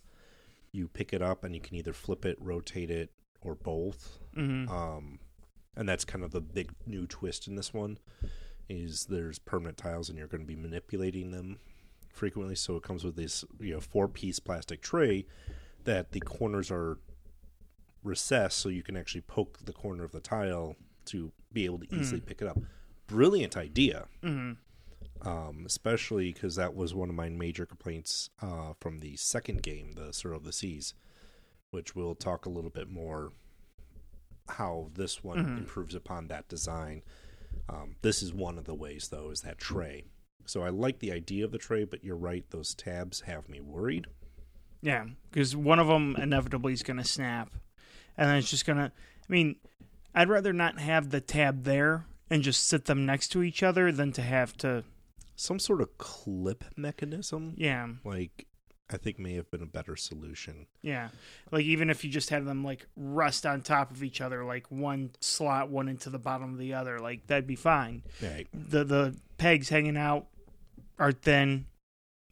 you 0.72 0.88
pick 0.88 1.14
it 1.14 1.22
up 1.22 1.44
and 1.44 1.56
you 1.56 1.62
can 1.62 1.76
either 1.76 1.94
flip 1.94 2.26
it, 2.26 2.38
rotate 2.40 2.92
it, 2.92 3.12
or 3.42 3.56
both. 3.56 4.20
hmm 4.36 4.68
Um, 4.70 5.20
and 5.76 5.88
that's 5.88 6.04
kind 6.06 6.24
of 6.24 6.32
the 6.32 6.42
big 6.42 6.72
new 6.86 7.08
twist 7.08 7.48
in 7.48 7.56
this 7.56 7.74
one 7.74 7.98
is 8.68 9.06
there's 9.06 9.40
permanent 9.40 9.78
tiles 9.78 10.10
and 10.10 10.18
you're 10.18 10.28
going 10.28 10.42
to 10.42 10.48
be 10.48 10.56
manipulating 10.56 11.32
them 11.32 11.58
frequently. 12.10 12.56
So 12.56 12.76
it 12.76 12.84
comes 12.84 13.04
with 13.04 13.16
this 13.16 13.46
you 13.60 13.74
know 13.76 13.80
four 13.80 14.08
piece 14.08 14.40
plastic 14.40 14.82
tray 14.82 15.26
that 15.86 16.12
the 16.12 16.20
corners 16.20 16.70
are 16.72 16.98
recessed, 18.04 18.58
so 18.58 18.70
you 18.70 18.84
can 18.84 18.96
actually 18.98 19.22
poke 19.22 19.60
the 19.66 19.74
corner 19.74 20.04
of 20.04 20.12
the 20.12 20.20
tile 20.20 20.76
to 21.06 21.32
be 21.52 21.66
able 21.66 21.80
to 21.80 21.94
easily 21.96 22.22
pick 22.22 22.42
it 22.42 22.48
up. 22.48 22.58
Brilliant 23.08 23.58
idea, 23.58 24.08
hmm 24.22 24.54
um, 25.22 25.64
especially 25.66 26.32
because 26.32 26.56
that 26.56 26.74
was 26.76 26.94
one 26.94 27.10
of 27.10 27.16
my 27.16 27.28
major 27.28 27.66
complaints 27.66 28.30
uh, 28.42 28.72
from 28.80 29.00
the 29.00 29.18
second 29.18 29.62
game, 29.62 29.92
the 29.94 30.12
Tsuro 30.12 30.38
of 30.38 30.44
the 30.46 30.54
Seas, 30.54 30.94
which 31.72 31.94
we'll 31.94 32.16
talk 32.16 32.46
a 32.46 32.50
little 32.50 32.70
bit 32.70 32.90
more 32.90 33.32
how 34.48 34.88
this 34.94 35.22
one 35.24 35.38
Mhm. 35.38 35.58
improves 35.58 35.94
upon 35.94 36.28
that 36.30 36.48
design. 36.48 37.04
Um, 37.68 37.98
this 38.02 38.24
is 38.24 38.34
one 38.34 38.58
of 38.58 38.64
the 38.66 38.74
ways, 38.74 39.10
though, 39.10 39.30
is 39.30 39.42
that 39.42 39.58
tray. 39.58 40.06
So 40.50 40.64
I 40.64 40.70
like 40.70 40.98
the 41.00 41.12
idea 41.12 41.46
of 41.46 41.52
the 41.52 41.58
tray, 41.60 41.84
but 41.84 42.04
you're 42.04 42.16
right; 42.16 42.44
those 42.50 42.74
tabs 42.74 43.22
have 43.22 43.48
me 43.48 43.60
worried. 43.62 44.08
Yeah, 44.82 45.06
because 45.32 45.56
one 45.56 45.78
of 45.80 45.88
them 45.88 46.16
inevitably 46.16 46.74
is 46.74 46.84
going 46.84 46.98
to 46.98 47.04
snap, 47.04 47.52
and 48.18 48.30
then 48.30 48.38
it's 48.38 48.50
just 48.50 48.66
going 48.66 48.78
to. 48.80 48.86
I 48.86 49.32
mean, 49.32 49.58
I'd 50.16 50.30
rather 50.30 50.52
not 50.54 50.80
have 50.80 51.12
the 51.12 51.22
tab 51.22 51.66
there 51.66 52.06
and 52.32 52.42
just 52.42 52.68
sit 52.68 52.86
them 52.86 53.06
next 53.06 53.28
to 53.30 53.44
each 53.44 53.62
other 53.62 53.92
than 53.92 54.12
to 54.14 54.22
have 54.22 54.58
to. 54.58 54.84
Some 55.36 55.60
sort 55.60 55.82
of 55.82 55.98
clip 55.98 56.66
mechanism, 56.76 57.54
Yeah, 57.56 57.88
like 58.04 58.46
I 58.90 58.98
think, 58.98 59.20
may 59.20 59.36
have 59.36 59.50
been 59.52 59.62
a 59.62 59.66
better 59.68 59.96
solution. 59.96 60.66
yeah. 60.82 61.10
Like 61.52 61.64
even 61.64 61.90
if 61.90 62.04
you 62.04 62.10
just 62.10 62.30
had 62.32 62.46
them 62.46 62.64
like 62.64 62.88
rest 62.98 63.46
on 63.46 63.62
top 63.62 63.92
of 63.92 64.04
each 64.04 64.20
other, 64.20 64.44
like 64.44 64.70
one 64.72 65.12
slot 65.22 65.70
one 65.70 65.88
into 65.88 66.10
the 66.10 66.20
bottom 66.20 66.52
of 66.54 66.58
the 66.60 66.74
other, 66.74 67.00
like 67.00 67.28
that'd 67.28 67.48
be 67.48 67.56
fine. 67.56 68.02
Yeah, 68.22 68.42
The 68.54 68.84
the 68.84 69.16
pegs 69.38 69.70
hanging 69.70 69.96
out 69.96 70.28
are 71.00 71.12
thin. 71.12 71.66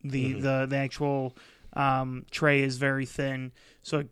The 0.03 0.33
Mhm. 0.35 0.41
the 0.41 0.65
the 0.69 0.77
actual 0.77 1.35
um, 1.73 2.25
tray 2.31 2.61
is 2.61 2.77
very 2.77 3.05
thin, 3.05 3.51
so 3.81 4.07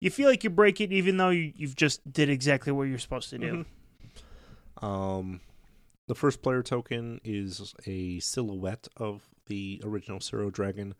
you 0.00 0.10
feel 0.10 0.28
like 0.28 0.44
you 0.44 0.50
break 0.50 0.80
it 0.80 0.92
even 0.92 1.16
though 1.16 1.30
you, 1.30 1.52
you've 1.56 1.76
just 1.76 2.10
did 2.10 2.28
exactly 2.30 2.72
what 2.72 2.84
you're 2.84 2.98
supposed 2.98 3.30
to 3.30 3.38
do. 3.38 3.64
Mhm. 4.80 4.84
Um, 4.84 5.40
the 6.06 6.14
first 6.14 6.40
player 6.42 6.62
token 6.62 7.20
is 7.24 7.74
a 7.86 8.20
silhouette 8.20 8.88
of 8.96 9.28
the 9.46 9.80
original 9.84 10.18
Tsuro 10.20 10.52
Dragon. 10.52 10.94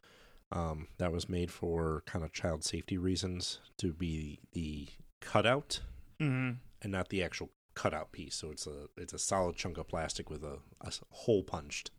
Um, 0.50 0.88
that 0.96 1.12
was 1.12 1.28
made 1.28 1.50
for 1.50 2.02
kind 2.06 2.24
of 2.24 2.32
child 2.32 2.64
safety 2.64 2.96
reasons 2.96 3.60
to 3.76 3.92
be 3.92 4.40
the 4.52 4.88
cutout 5.20 5.80
hmm 6.18 6.52
and 6.80 6.92
not 6.92 7.10
the 7.10 7.22
actual 7.22 7.50
cutout 7.74 8.12
piece. 8.12 8.34
So 8.36 8.50
it's 8.50 8.66
a 8.66 8.88
it's 8.96 9.12
a 9.12 9.18
solid 9.18 9.56
chunk 9.56 9.76
of 9.78 9.88
plastic 9.88 10.30
with 10.30 10.42
a 10.42 10.60
hole 11.10 11.42
punched. 11.42 11.90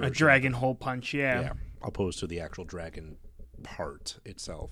A 0.00 0.10
dragon 0.10 0.52
hole 0.52 0.74
punch, 0.74 1.14
yeah. 1.14 1.40
yeah, 1.40 1.52
opposed 1.82 2.18
to 2.20 2.26
the 2.26 2.40
actual 2.40 2.64
dragon 2.64 3.16
part 3.62 4.18
itself. 4.24 4.70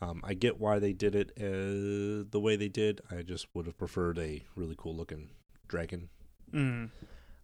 Um, 0.00 0.20
I 0.24 0.34
get 0.34 0.60
why 0.60 0.78
they 0.78 0.92
did 0.92 1.14
it 1.14 1.32
uh, 1.38 2.28
the 2.30 2.40
way 2.40 2.56
they 2.56 2.68
did. 2.68 3.00
I 3.10 3.22
just 3.22 3.46
would 3.54 3.66
have 3.66 3.78
preferred 3.78 4.18
a 4.18 4.42
really 4.54 4.74
cool 4.76 4.94
looking 4.94 5.30
dragon. 5.68 6.08
Mm. 6.52 6.90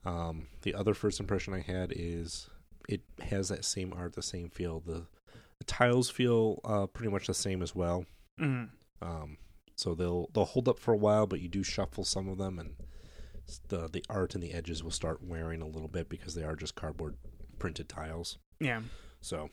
Um, 0.04 0.49
the 0.62 0.75
other 0.75 0.94
first 0.94 1.21
impression 1.21 1.54
I 1.54 1.61
had 1.61 1.92
is 1.94 2.49
it 2.88 3.02
has 3.23 3.49
that 3.49 3.64
same 3.64 3.92
art, 3.97 4.14
the 4.14 4.23
same 4.23 4.50
feel. 4.50 4.80
The, 4.80 5.06
the 5.59 5.64
tiles 5.64 6.11
feel 6.11 6.61
uh, 6.64 6.87
pretty 6.87 7.11
much 7.11 7.26
the 7.26 7.35
same 7.35 7.62
as 7.62 7.75
well. 7.75 8.04
Mm. 8.40 8.71
Um, 9.00 9.38
so 9.76 9.94
they'll 9.94 10.28
they'll 10.32 10.44
hold 10.44 10.68
up 10.68 10.78
for 10.78 10.92
a 10.92 10.97
while, 10.97 11.26
but 11.26 11.40
you 11.40 11.49
do 11.49 11.62
shuffle 11.62 12.04
some 12.04 12.28
of 12.28 12.38
them, 12.38 12.59
and 12.59 12.75
the 13.69 13.89
the 13.89 14.05
art 14.09 14.35
and 14.35 14.43
the 14.43 14.53
edges 14.53 14.83
will 14.83 14.91
start 14.91 15.23
wearing 15.23 15.63
a 15.63 15.67
little 15.67 15.89
bit 15.89 16.09
because 16.09 16.35
they 16.35 16.45
are 16.45 16.57
just 16.57 16.75
cardboard 16.75 17.17
printed 17.59 17.89
tiles. 17.89 18.39
Yeah. 18.61 18.81
So 19.21 19.51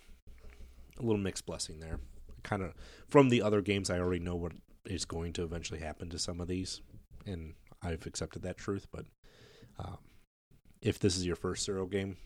a 0.99 1.01
little 1.01 1.21
mixed 1.21 1.45
blessing 1.45 1.79
there. 1.79 1.99
Kind 2.43 2.63
of 2.63 2.73
from 3.07 3.29
the 3.29 3.41
other 3.41 3.61
games, 3.61 3.89
I 3.89 3.99
already 3.99 4.23
know 4.23 4.35
what 4.35 4.53
is 4.85 5.05
going 5.05 5.33
to 5.33 5.43
eventually 5.43 5.79
happen 5.79 6.09
to 6.09 6.19
some 6.19 6.39
of 6.39 6.47
these, 6.47 6.81
and 7.25 7.53
I've 7.81 8.05
accepted 8.05 8.41
that 8.43 8.57
truth. 8.57 8.87
But 8.91 9.05
um, 9.77 9.97
if 10.81 10.99
this 10.99 11.17
is 11.17 11.25
your 11.25 11.35
first 11.35 11.67
Tsuro 11.67 11.89
game, 11.89 12.17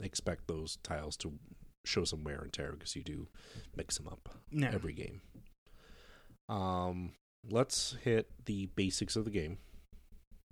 expect 0.00 0.48
those 0.48 0.78
tiles 0.82 1.16
to 1.18 1.32
show 1.84 2.04
some 2.04 2.24
wear 2.24 2.40
and 2.40 2.52
tear 2.52 2.72
because 2.72 2.94
you 2.96 3.02
do 3.02 3.28
mix 3.76 3.96
them 3.96 4.08
up 4.08 4.28
every 4.72 4.92
game. 4.92 5.20
Um, 6.48 7.12
let's 7.48 7.96
hit 8.02 8.28
the 8.44 8.66
basics 8.74 9.16
of 9.16 9.24
the 9.24 9.30
game, 9.30 9.58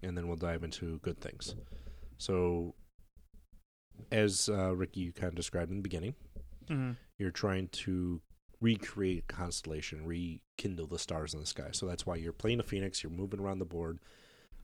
and 0.02 0.16
then 0.16 0.26
we'll 0.28 0.36
dive 0.36 0.64
into 0.64 0.98
good 1.00 1.20
things. 1.20 1.54
So, 2.18 2.74
as 4.10 4.48
uh, 4.48 4.74
Ricky 4.74 5.00
you 5.00 5.12
kind 5.12 5.28
of 5.28 5.34
described 5.34 5.70
in 5.70 5.78
the 5.78 5.82
beginning, 5.82 6.14
Mhm. 6.68 6.96
you're 7.18 7.30
trying 7.30 7.68
to 7.68 8.20
recreate 8.60 9.24
a 9.28 9.32
constellation, 9.32 10.04
rekindle 10.04 10.86
the 10.86 10.98
stars 10.98 11.32
in 11.34 11.40
the 11.40 11.46
sky. 11.46 11.70
So 11.72 11.86
that's 11.86 12.04
why 12.06 12.16
you're 12.16 12.32
playing 12.32 12.60
a 12.60 12.64
phoenix. 12.64 13.02
You're 13.02 13.12
moving 13.12 13.40
around 13.40 13.58
the 13.60 13.64
board. 13.64 14.00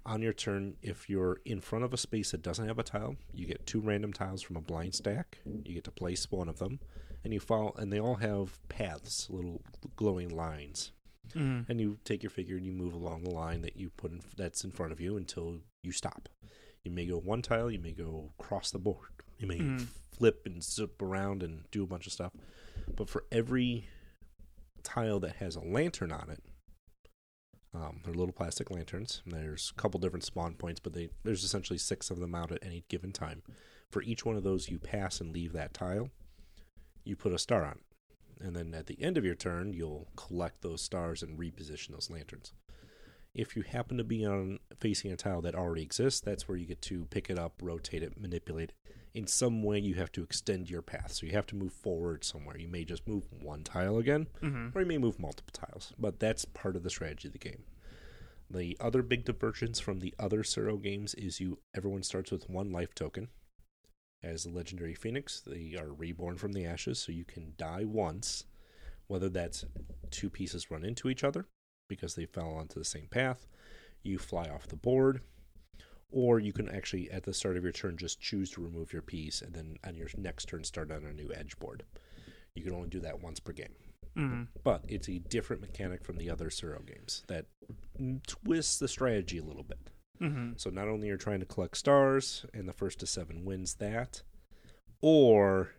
On 0.06 0.20
your 0.20 0.32
turn, 0.34 0.76
if 0.82 1.08
you're 1.08 1.40
in 1.44 1.60
front 1.60 1.84
of 1.84 1.94
a 1.94 1.96
space 1.96 2.32
that 2.32 2.42
doesn't 2.42 2.66
have 2.68 2.78
a 2.78 2.82
tile, 2.82 3.16
you 3.32 3.46
get 3.46 3.66
two 3.66 3.80
random 3.80 4.12
tiles 4.12 4.42
from 4.42 4.56
a 4.56 4.60
blind 4.60 4.94
stack. 4.94 5.38
You 5.46 5.74
get 5.74 5.84
to 5.84 5.90
place 5.90 6.30
one 6.30 6.48
of 6.48 6.58
them, 6.58 6.80
and 7.22 7.32
you 7.32 7.40
follow. 7.40 7.72
And 7.78 7.90
they 7.92 8.00
all 8.00 8.16
have 8.16 8.58
paths, 8.68 9.30
little 9.30 9.62
glowing 9.96 10.28
lines. 10.28 10.92
Mhm. 11.32 11.68
And 11.68 11.80
you 11.80 11.98
take 12.04 12.22
your 12.22 12.30
figure 12.30 12.56
and 12.56 12.64
you 12.66 12.72
move 12.72 12.92
along 12.92 13.22
the 13.24 13.30
line 13.30 13.62
that 13.62 13.76
you 13.76 13.90
put 13.90 14.12
in, 14.12 14.22
that's 14.36 14.62
in 14.64 14.70
front 14.70 14.92
of 14.92 15.00
you 15.00 15.16
until 15.16 15.60
you 15.82 15.92
stop. 15.92 16.28
You 16.82 16.90
may 16.90 17.06
go 17.06 17.18
one 17.18 17.42
tile. 17.42 17.70
You 17.70 17.78
may 17.80 17.92
go 17.92 18.32
across 18.38 18.70
the 18.70 18.78
board. 18.78 19.10
You 19.38 19.46
may 19.46 19.58
Mhm. 19.58 19.86
flip 20.12 20.42
and 20.46 20.62
zip 20.62 21.00
around 21.02 21.42
and 21.42 21.68
do 21.70 21.82
a 21.82 21.86
bunch 21.86 22.06
of 22.06 22.12
stuff. 22.12 22.32
But 22.94 23.08
for 23.08 23.24
every 23.32 23.88
tile 24.82 25.18
that 25.20 25.36
has 25.36 25.56
a 25.56 25.60
lantern 25.60 26.12
on 26.12 26.30
it, 26.30 26.42
um, 27.72 28.02
they're 28.04 28.14
little 28.14 28.32
plastic 28.32 28.70
lanterns. 28.70 29.22
And 29.24 29.32
there's 29.34 29.72
a 29.76 29.80
couple 29.80 29.98
different 29.98 30.24
spawn 30.24 30.54
points, 30.54 30.78
but 30.80 30.92
they, 30.92 31.10
there's 31.24 31.42
essentially 31.42 31.78
six 31.78 32.10
of 32.10 32.20
them 32.20 32.34
out 32.34 32.52
at 32.52 32.62
any 32.64 32.84
given 32.88 33.12
time. 33.12 33.42
For 33.90 34.02
each 34.02 34.24
one 34.24 34.36
of 34.36 34.42
those 34.44 34.68
you 34.68 34.78
pass 34.78 35.20
and 35.20 35.32
leave 35.32 35.52
that 35.52 35.74
tile, 35.74 36.10
you 37.02 37.16
put 37.16 37.32
a 37.32 37.38
star 37.38 37.64
on 37.64 37.78
it. 37.78 37.84
And 38.40 38.54
then 38.54 38.74
at 38.74 38.86
the 38.86 39.00
end 39.02 39.16
of 39.16 39.24
your 39.24 39.34
turn, 39.34 39.72
you'll 39.72 40.08
collect 40.16 40.62
those 40.62 40.82
stars 40.82 41.22
and 41.22 41.38
reposition 41.38 41.90
those 41.90 42.10
lanterns. 42.10 42.52
If 43.34 43.56
you 43.56 43.62
happen 43.62 43.96
to 43.96 44.04
be 44.04 44.24
on 44.24 44.60
facing 44.78 45.10
a 45.10 45.16
tile 45.16 45.42
that 45.42 45.54
already 45.56 45.82
exists, 45.82 46.20
that's 46.20 46.46
where 46.46 46.56
you 46.56 46.66
get 46.66 46.80
to 46.82 47.06
pick 47.06 47.28
it 47.30 47.38
up, 47.38 47.54
rotate 47.60 48.02
it, 48.02 48.20
manipulate 48.20 48.70
it. 48.70 48.94
In 49.12 49.26
some 49.26 49.62
way, 49.62 49.78
you 49.78 49.94
have 49.94 50.12
to 50.12 50.22
extend 50.22 50.70
your 50.70 50.82
path. 50.82 51.12
So 51.12 51.26
you 51.26 51.32
have 51.32 51.46
to 51.46 51.56
move 51.56 51.72
forward 51.72 52.24
somewhere. 52.24 52.58
You 52.58 52.68
may 52.68 52.84
just 52.84 53.06
move 53.08 53.24
one 53.32 53.62
tile 53.64 53.98
again, 53.98 54.28
Mhm. 54.40 54.74
or 54.74 54.80
you 54.82 54.86
may 54.86 54.98
move 54.98 55.18
multiple 55.18 55.52
tiles. 55.52 55.92
But 55.98 56.20
that's 56.20 56.44
part 56.44 56.76
of 56.76 56.82
the 56.82 56.90
strategy 56.90 57.28
of 57.28 57.32
the 57.32 57.38
game. 57.38 57.64
The 58.50 58.76
other 58.78 59.02
big 59.02 59.24
divergence 59.24 59.80
from 59.80 60.00
the 60.00 60.14
other 60.18 60.42
Tsuro 60.42 60.80
games 60.80 61.14
is 61.14 61.40
you 61.40 61.58
everyone 61.74 62.02
starts 62.02 62.30
with 62.30 62.48
one 62.50 62.70
life 62.70 62.94
token. 62.94 63.28
As 64.24 64.44
the 64.44 64.50
legendary 64.50 64.94
phoenix, 64.94 65.40
they 65.40 65.76
are 65.78 65.92
reborn 65.92 66.38
from 66.38 66.54
the 66.54 66.64
ashes, 66.64 66.98
so 66.98 67.12
you 67.12 67.26
can 67.26 67.52
die 67.58 67.84
once, 67.84 68.44
whether 69.06 69.28
that's 69.28 69.66
two 70.10 70.30
pieces 70.30 70.70
run 70.70 70.82
into 70.82 71.10
each 71.10 71.22
other 71.22 71.46
because 71.88 72.14
they 72.14 72.24
fell 72.24 72.54
onto 72.54 72.78
the 72.78 72.86
same 72.86 73.06
path, 73.06 73.46
you 74.02 74.16
fly 74.18 74.48
off 74.48 74.66
the 74.66 74.76
board, 74.76 75.20
or 76.10 76.40
you 76.40 76.54
can 76.54 76.70
actually 76.70 77.10
at 77.10 77.24
the 77.24 77.34
start 77.34 77.58
of 77.58 77.62
your 77.64 77.72
turn 77.72 77.98
just 77.98 78.18
choose 78.18 78.50
to 78.52 78.62
remove 78.62 78.94
your 78.94 79.02
piece 79.02 79.42
and 79.42 79.52
then 79.52 79.76
on 79.86 79.94
your 79.94 80.08
next 80.16 80.46
turn 80.46 80.64
start 80.64 80.90
on 80.90 81.04
a 81.04 81.12
new 81.12 81.30
edge 81.34 81.58
board. 81.58 81.84
You 82.54 82.62
can 82.62 82.72
only 82.72 82.88
do 82.88 83.00
that 83.00 83.20
once 83.20 83.40
per 83.40 83.52
game 83.52 83.74
Mhm. 84.16 84.46
but 84.62 84.84
it's 84.88 85.08
a 85.08 85.18
different 85.18 85.60
mechanic 85.60 86.04
from 86.04 86.16
the 86.16 86.30
other 86.30 86.48
Tsuro 86.48 86.86
games 86.86 87.24
that 87.26 87.46
twists 88.26 88.78
the 88.78 88.86
strategy 88.88 89.38
a 89.38 89.42
little 89.44 89.64
bit. 89.64 89.90
Mhm. 90.20 90.58
So 90.60 90.70
not 90.70 90.88
only 90.88 91.08
you're 91.08 91.16
you 91.16 91.18
trying 91.18 91.40
to 91.40 91.46
collect 91.46 91.76
stars, 91.76 92.46
and 92.54 92.68
the 92.68 92.72
first 92.72 93.00
to 93.00 93.06
seven 93.06 93.44
wins 93.44 93.74
that, 93.74 94.22
or, 95.00 95.70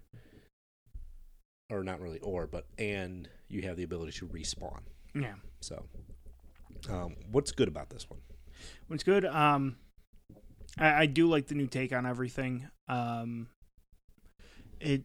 or 1.70 1.84
not 1.84 2.00
really 2.02 2.20
or, 2.20 2.46
but 2.48 2.68
and 2.78 3.30
you 3.48 3.62
have 3.64 3.78
the 3.78 3.84
ability 3.84 4.12
to 4.14 4.28
respawn. 4.28 4.82
Yeah. 5.14 5.36
So, 5.62 5.86
um, 6.90 7.16
what's 7.32 7.52
good 7.52 7.68
about 7.68 7.90
this 7.90 8.10
one? 8.10 8.20
What's 8.88 9.04
good? 9.04 9.26
Um, 9.26 9.78
I, 10.78 11.02
I 11.02 11.06
do 11.06 11.28
like 11.28 11.48
the 11.48 11.56
new 11.56 11.68
take 11.68 11.94
on 11.94 12.06
everything. 12.06 12.68
Um, 12.88 13.48
it 14.80 15.04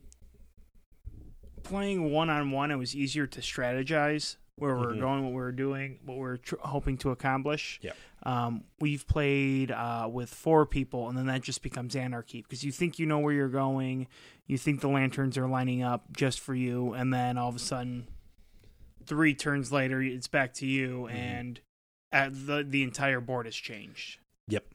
playing 1.62 2.10
one 2.10 2.28
on 2.30 2.50
one, 2.50 2.70
it 2.70 2.76
was 2.76 2.96
easier 2.96 3.26
to 3.28 3.40
strategize 3.40 4.36
where 4.56 4.76
we're 4.76 4.94
Mhm. 4.94 5.00
going, 5.00 5.24
what 5.24 5.32
we're 5.32 5.52
doing, 5.52 6.00
what 6.04 6.18
we're 6.18 6.36
tr- 6.38 6.56
hoping 6.60 6.98
to 6.98 7.10
accomplish. 7.10 7.78
Yep. 7.82 7.96
Um, 8.22 8.64
we've 8.80 9.06
played 9.06 9.70
uh, 9.70 10.08
with 10.12 10.28
four 10.28 10.66
people, 10.66 11.08
and 11.08 11.16
then 11.16 11.26
that 11.26 11.40
just 11.42 11.62
becomes 11.62 11.96
anarchy 11.96 12.42
because 12.42 12.62
you 12.64 12.70
think 12.72 12.98
you 12.98 13.06
know 13.06 13.18
where 13.18 13.32
you're 13.32 13.48
going, 13.48 14.08
you 14.46 14.58
think 14.58 14.80
the 14.80 14.88
lanterns 14.88 15.38
are 15.38 15.48
lining 15.48 15.82
up 15.82 16.14
just 16.16 16.38
for 16.40 16.54
you, 16.54 16.92
and 16.92 17.14
then 17.14 17.38
all 17.38 17.48
of 17.48 17.56
a 17.56 17.60
sudden, 17.60 18.08
three 19.06 19.34
turns 19.34 19.72
later, 19.72 20.02
it's 20.02 20.28
back 20.28 20.52
to 20.54 20.66
you, 20.66 21.08
Mhm. 21.10 21.14
and 21.14 21.60
uh, 22.12 22.28
the 22.30 22.64
the 22.68 22.82
entire 22.82 23.20
board 23.20 23.46
has 23.46 23.54
changed. 23.56 24.18
Yep. 24.48 24.66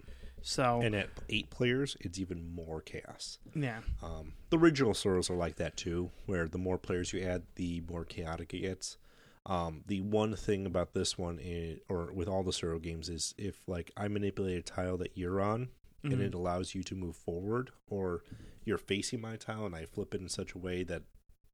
So 0.42 0.80
And 0.82 0.94
at 0.96 1.10
eight 1.30 1.50
players, 1.50 1.98
it's 2.00 2.20
even 2.20 2.54
more 2.54 2.80
chaos. 2.82 3.40
yeah, 3.56 3.82
Um, 4.02 4.34
the 4.52 4.58
original 4.60 4.94
Tsuros 4.94 5.30
are 5.30 5.36
like 5.36 5.56
that 5.56 5.76
too, 5.76 6.12
where 6.28 6.48
the 6.48 6.58
more 6.60 6.78
players 6.78 7.12
you 7.14 7.22
add, 7.22 7.44
the 7.56 7.82
more 7.90 8.06
chaotic 8.06 8.54
it 8.54 8.60
gets. 8.62 8.98
Um, 9.46 9.84
the 9.86 10.02
one 10.02 10.36
thing 10.36 10.66
about 10.66 10.94
this 10.94 11.18
one, 11.18 11.40
is, 11.40 11.80
or 11.88 12.12
with 12.12 12.28
all 12.28 12.44
the 12.44 12.52
Tsuro 12.52 12.82
games, 12.82 13.10
is 13.10 13.36
if 13.38 13.62
like 13.68 13.92
I 13.96 14.08
manipulate 14.08 14.58
a 14.58 14.62
tile 14.64 14.98
that 14.98 15.18
you're 15.18 15.40
on, 15.42 15.70
and 16.04 16.14
Mhm. 16.14 16.22
it 16.28 16.34
allows 16.34 16.74
you 16.76 16.84
to 16.84 16.96
move 16.96 17.16
forward, 17.16 17.72
or 17.88 18.24
you're 18.64 18.78
facing 18.78 19.22
my 19.22 19.36
tile 19.38 19.66
and 19.66 19.76
I 19.76 19.86
flip 19.86 20.14
it 20.16 20.22
in 20.22 20.30
such 20.30 20.54
a 20.54 20.58
way 20.60 20.84
that 20.84 21.04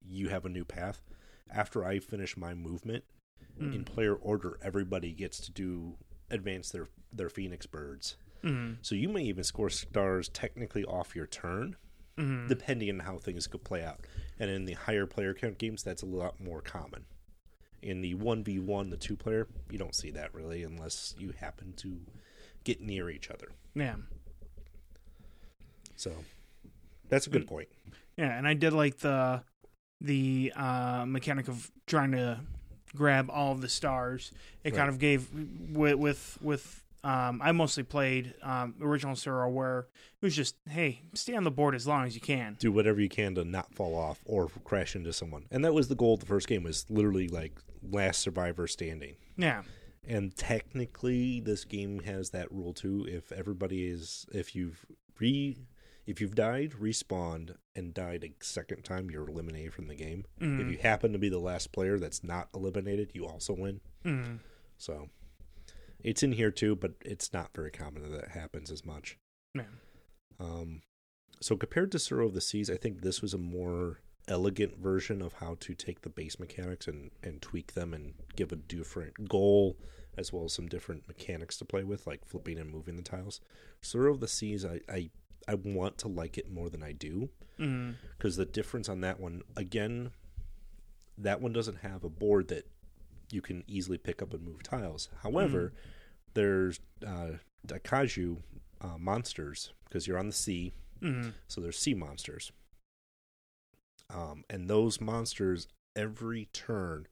you 0.02 0.30
have 0.30 0.46
a 0.46 0.50
new 0.50 0.66
path. 0.66 1.02
After 1.50 1.84
I 1.86 2.00
finish 2.00 2.36
my 2.38 2.54
movement 2.54 3.04
Mhm. 3.60 3.74
in 3.76 3.84
player 3.86 4.16
order, 4.16 4.58
everybody 4.62 5.14
gets 5.14 5.40
to 5.42 5.52
do 5.52 5.98
advance 6.30 6.70
their 6.72 6.88
their 7.14 7.30
Phoenix 7.30 7.66
birds. 7.66 8.16
Mhm. 8.42 8.78
So 8.82 8.96
you 8.96 9.10
may 9.10 9.24
even 9.26 9.44
score 9.44 9.70
stars 9.70 10.30
technically 10.30 10.86
off 10.86 11.14
your 11.14 11.28
turn, 11.28 11.76
Mhm. 12.18 12.48
depending 12.48 12.90
on 12.90 13.00
how 13.00 13.18
things 13.18 13.48
could 13.48 13.66
play 13.66 13.84
out. 13.84 14.08
And 14.40 14.50
in 14.50 14.64
the 14.64 14.74
higher 14.74 15.06
player 15.06 15.34
count 15.34 15.58
games, 15.58 15.84
that's 15.84 16.02
a 16.02 16.06
lot 16.06 16.40
more 16.40 16.62
common. 16.62 17.06
In 17.82 18.02
the 18.02 18.14
1v1, 18.16 18.90
the 18.92 18.98
two 18.98 19.16
player, 19.16 19.48
you 19.72 19.78
don't 19.78 19.96
see 19.96 20.12
that 20.12 20.34
really 20.36 20.64
unless 20.64 21.16
you 21.18 21.34
happen 21.40 21.74
to 21.78 21.98
get 22.64 22.80
near 22.82 23.10
each 23.10 23.30
other. 23.32 23.50
yeah, 23.74 23.96
So 25.96 26.12
that's 27.10 27.28
a 27.28 27.30
good 27.30 27.48
point. 27.48 27.70
yeah, 28.18 28.38
and 28.38 28.48
I 28.48 28.54
did 28.54 28.74
like 28.74 28.98
the 29.00 29.44
the 30.00 30.52
uh, 30.56 31.06
mechanic 31.08 31.48
of 31.48 31.72
trying 31.86 32.12
to 32.12 32.40
grab 32.96 33.30
all 33.32 33.52
of 33.52 33.62
the 33.62 33.70
stars. 33.70 34.32
It 34.64 34.74
Right. 34.74 34.78
kind 34.80 34.90
of 34.90 35.00
gave 35.00 35.30
with 35.74 35.96
with 35.96 36.38
with. 36.42 36.78
Um, 37.04 37.42
I 37.44 37.52
mostly 37.52 37.82
played 37.82 38.36
um, 38.44 38.76
original 38.80 39.16
Tsuro 39.16 39.50
where 39.52 39.80
it 40.22 40.24
was 40.24 40.36
just, 40.36 40.56
hey, 40.70 41.02
stay 41.16 41.34
on 41.34 41.44
the 41.44 41.50
board 41.50 41.74
as 41.74 41.88
long 41.88 42.06
as 42.06 42.14
you 42.14 42.22
can. 42.22 42.58
Do 42.60 42.72
whatever 42.72 43.02
you 43.02 43.10
can 43.10 43.34
to 43.34 43.44
not 43.44 43.74
fall 43.74 43.96
off 43.96 44.20
or 44.24 44.50
crash 44.64 44.96
into 44.96 45.12
someone. 45.12 45.46
And 45.50 45.66
that 45.66 45.74
was 45.74 45.88
the 45.88 45.96
goal 45.96 46.14
of 46.14 46.20
the 46.20 46.28
first 46.28 46.48
game 46.48 46.62
was 46.62 46.86
literally 46.92 47.28
like 47.28 47.58
last 47.82 48.20
survivor 48.20 48.68
standing. 48.68 49.16
Yeah, 49.38 49.64
And 50.08 50.36
technically 50.36 51.40
this 51.40 51.64
game 51.66 52.00
has 52.04 52.32
that 52.32 52.52
rule 52.52 52.74
too. 52.74 53.06
If 53.08 53.32
everybody 53.32 53.86
is 53.88 54.26
if 54.34 54.56
you've 54.56 54.86
re 55.20 55.58
if 56.08 56.20
you've 56.20 56.34
died, 56.36 56.72
respawned, 56.82 57.56
and 57.76 57.94
died 57.94 58.24
a 58.24 58.44
second 58.44 58.84
time, 58.84 59.12
you're 59.12 59.30
eliminated 59.30 59.74
from 59.74 59.86
the 59.88 59.96
game. 59.96 60.26
Mhm. 60.40 60.60
If 60.62 60.72
you 60.72 60.78
happen 60.80 61.14
to 61.14 61.20
be 61.20 61.30
the 61.30 61.40
last 61.40 61.72
player 61.72 62.00
that's 62.00 62.24
not 62.24 62.50
eliminated, 62.56 63.12
you 63.14 63.26
also 63.28 63.54
win. 63.54 63.82
Mhm. 64.04 64.40
So 64.78 65.10
it's 66.04 66.24
in 66.24 66.32
here 66.34 66.50
too, 66.52 66.76
but 66.76 66.96
it's 67.06 67.32
not 67.34 67.54
very 67.56 67.70
common 67.72 68.02
that 68.04 68.20
that 68.20 68.32
happens 68.32 68.72
as 68.72 68.84
much. 68.84 69.18
yeah, 69.54 69.66
Um, 70.40 70.82
so 71.40 71.56
compared 71.56 71.92
to 71.92 72.00
Tsuro 72.00 72.26
of 72.26 72.34
the 72.34 72.42
Seas, 72.42 72.70
I 72.72 72.78
think 72.78 73.02
this 73.02 73.22
was 73.22 73.34
a 73.36 73.38
more 73.38 74.02
elegant 74.28 74.78
version 74.78 75.22
of 75.22 75.34
how 75.34 75.58
to 75.60 75.74
take 75.74 76.02
the 76.02 76.10
base 76.10 76.40
mechanics 76.40 76.88
and, 76.88 77.12
and 77.24 77.42
tweak 77.42 77.74
them 77.74 77.94
and 77.94 78.14
give 78.36 78.52
a 78.52 78.56
different 78.56 79.28
goal 79.28 79.78
as 80.18 80.32
well 80.34 80.44
as 80.46 80.54
some 80.54 80.68
different 80.68 81.08
mechanics 81.08 81.58
to 81.58 81.66
play 81.66 81.84
with, 81.84 82.06
like 82.06 82.26
flipping 82.26 82.60
and 82.60 82.70
moving 82.70 82.96
the 82.98 83.02
tiles. 83.02 83.40
Tsuro 83.82 84.12
of 84.12 84.20
the 84.20 84.28
Seas, 84.28 84.66
I, 84.66 84.82
I, 84.90 85.10
I 85.48 85.56
want 85.56 85.98
to 86.00 86.08
like 86.08 86.38
it 86.38 86.52
more 86.52 86.70
than 86.70 86.84
I 86.84 86.92
do 86.92 87.30
because 88.18 88.36
the 88.38 88.46
difference 88.46 88.90
on 88.90 89.02
that 89.02 89.20
one, 89.20 89.42
again, 89.56 90.12
that 91.18 91.42
one 91.42 91.54
doesn't 91.54 91.78
have 91.80 92.04
a 92.04 92.10
board 92.10 92.48
that 92.50 92.68
you 93.32 93.42
can 93.42 93.64
easily 93.68 93.98
pick 93.98 94.22
up 94.22 94.34
and 94.34 94.44
move 94.44 94.64
tiles. 94.64 95.10
However, 95.24 95.74
there's 96.34 96.80
uh, 97.06 97.38
Daikaiju 97.68 98.38
uh, 98.82 98.98
monsters 99.00 99.74
because 99.86 100.08
you're 100.08 100.18
on 100.20 100.28
the 100.28 100.34
sea, 100.34 100.74
Mhm. 101.02 101.34
so 101.48 101.62
there's 101.62 101.78
sea 101.80 101.94
monsters. 101.94 102.52
Um, 104.14 104.44
and 104.50 104.70
those 104.70 105.00
monsters, 105.02 105.68
every 105.96 106.46
turn, 106.54 107.08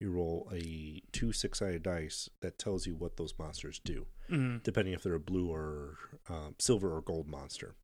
you 0.00 0.10
roll 0.10 0.48
a 0.52 1.02
two 1.12 1.32
six 1.32 1.58
sided 1.58 1.82
dice 1.82 2.28
that 2.40 2.58
tells 2.58 2.86
you 2.86 2.94
what 2.94 3.16
those 3.16 3.34
monsters 3.38 3.78
do, 3.78 4.06
Mhm. 4.28 4.62
depending 4.62 4.94
if 4.94 5.02
they're 5.02 5.14
a 5.14 5.20
blue 5.20 5.50
or 5.50 5.96
um, 6.28 6.54
silver 6.58 6.94
or 6.94 7.00
gold 7.00 7.26
monster. 7.26 7.74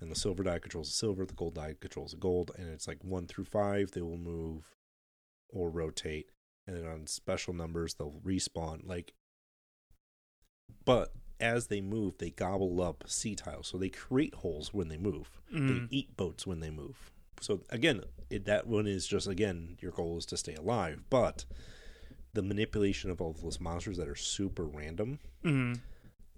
And 0.00 0.10
the 0.10 0.16
silver 0.16 0.42
die 0.44 0.58
controls 0.58 0.88
the 0.88 0.94
silver, 0.94 1.24
the 1.26 1.34
gold 1.34 1.54
die 1.54 1.74
controls 1.80 2.10
the 2.12 2.16
gold, 2.18 2.50
and 2.56 2.68
it's 2.68 2.86
like 2.88 3.02
one 3.04 3.26
through 3.26 3.44
five, 3.46 3.92
they 3.92 4.00
will 4.02 4.16
move 4.16 4.74
or 5.48 5.70
rotate. 5.70 6.30
And 6.66 6.76
then 6.76 6.86
on 6.86 7.06
special 7.06 7.54
numbers, 7.54 7.94
they'll 7.94 8.20
respawn. 8.24 8.86
Like, 8.86 9.14
but 10.84 11.12
as 11.40 11.68
they 11.68 11.80
move, 11.80 12.18
they 12.18 12.30
gobble 12.30 12.80
up 12.82 13.04
sea 13.08 13.34
tiles, 13.34 13.68
so 13.68 13.78
they 13.78 13.88
create 13.88 14.34
holes 14.34 14.72
when 14.74 14.88
they 14.88 14.98
move. 14.98 15.40
Mhm. 15.52 15.88
They 15.88 15.96
eat 15.96 16.16
boats 16.16 16.46
when 16.46 16.60
they 16.60 16.70
move. 16.70 17.10
So 17.40 17.60
again, 17.70 18.02
it, 18.30 18.44
that 18.46 18.66
one 18.66 18.86
is 18.86 19.06
just 19.06 19.26
again 19.26 19.76
your 19.80 19.92
goal 19.92 20.18
is 20.18 20.26
to 20.26 20.36
stay 20.36 20.54
alive, 20.54 21.02
but 21.10 21.44
the 22.34 22.42
manipulation 22.42 23.10
of 23.10 23.20
all 23.20 23.32
those 23.32 23.58
monsters 23.60 23.96
that 23.96 24.08
are 24.08 24.14
super 24.14 24.64
random, 24.66 25.18
Mhm. 25.44 25.80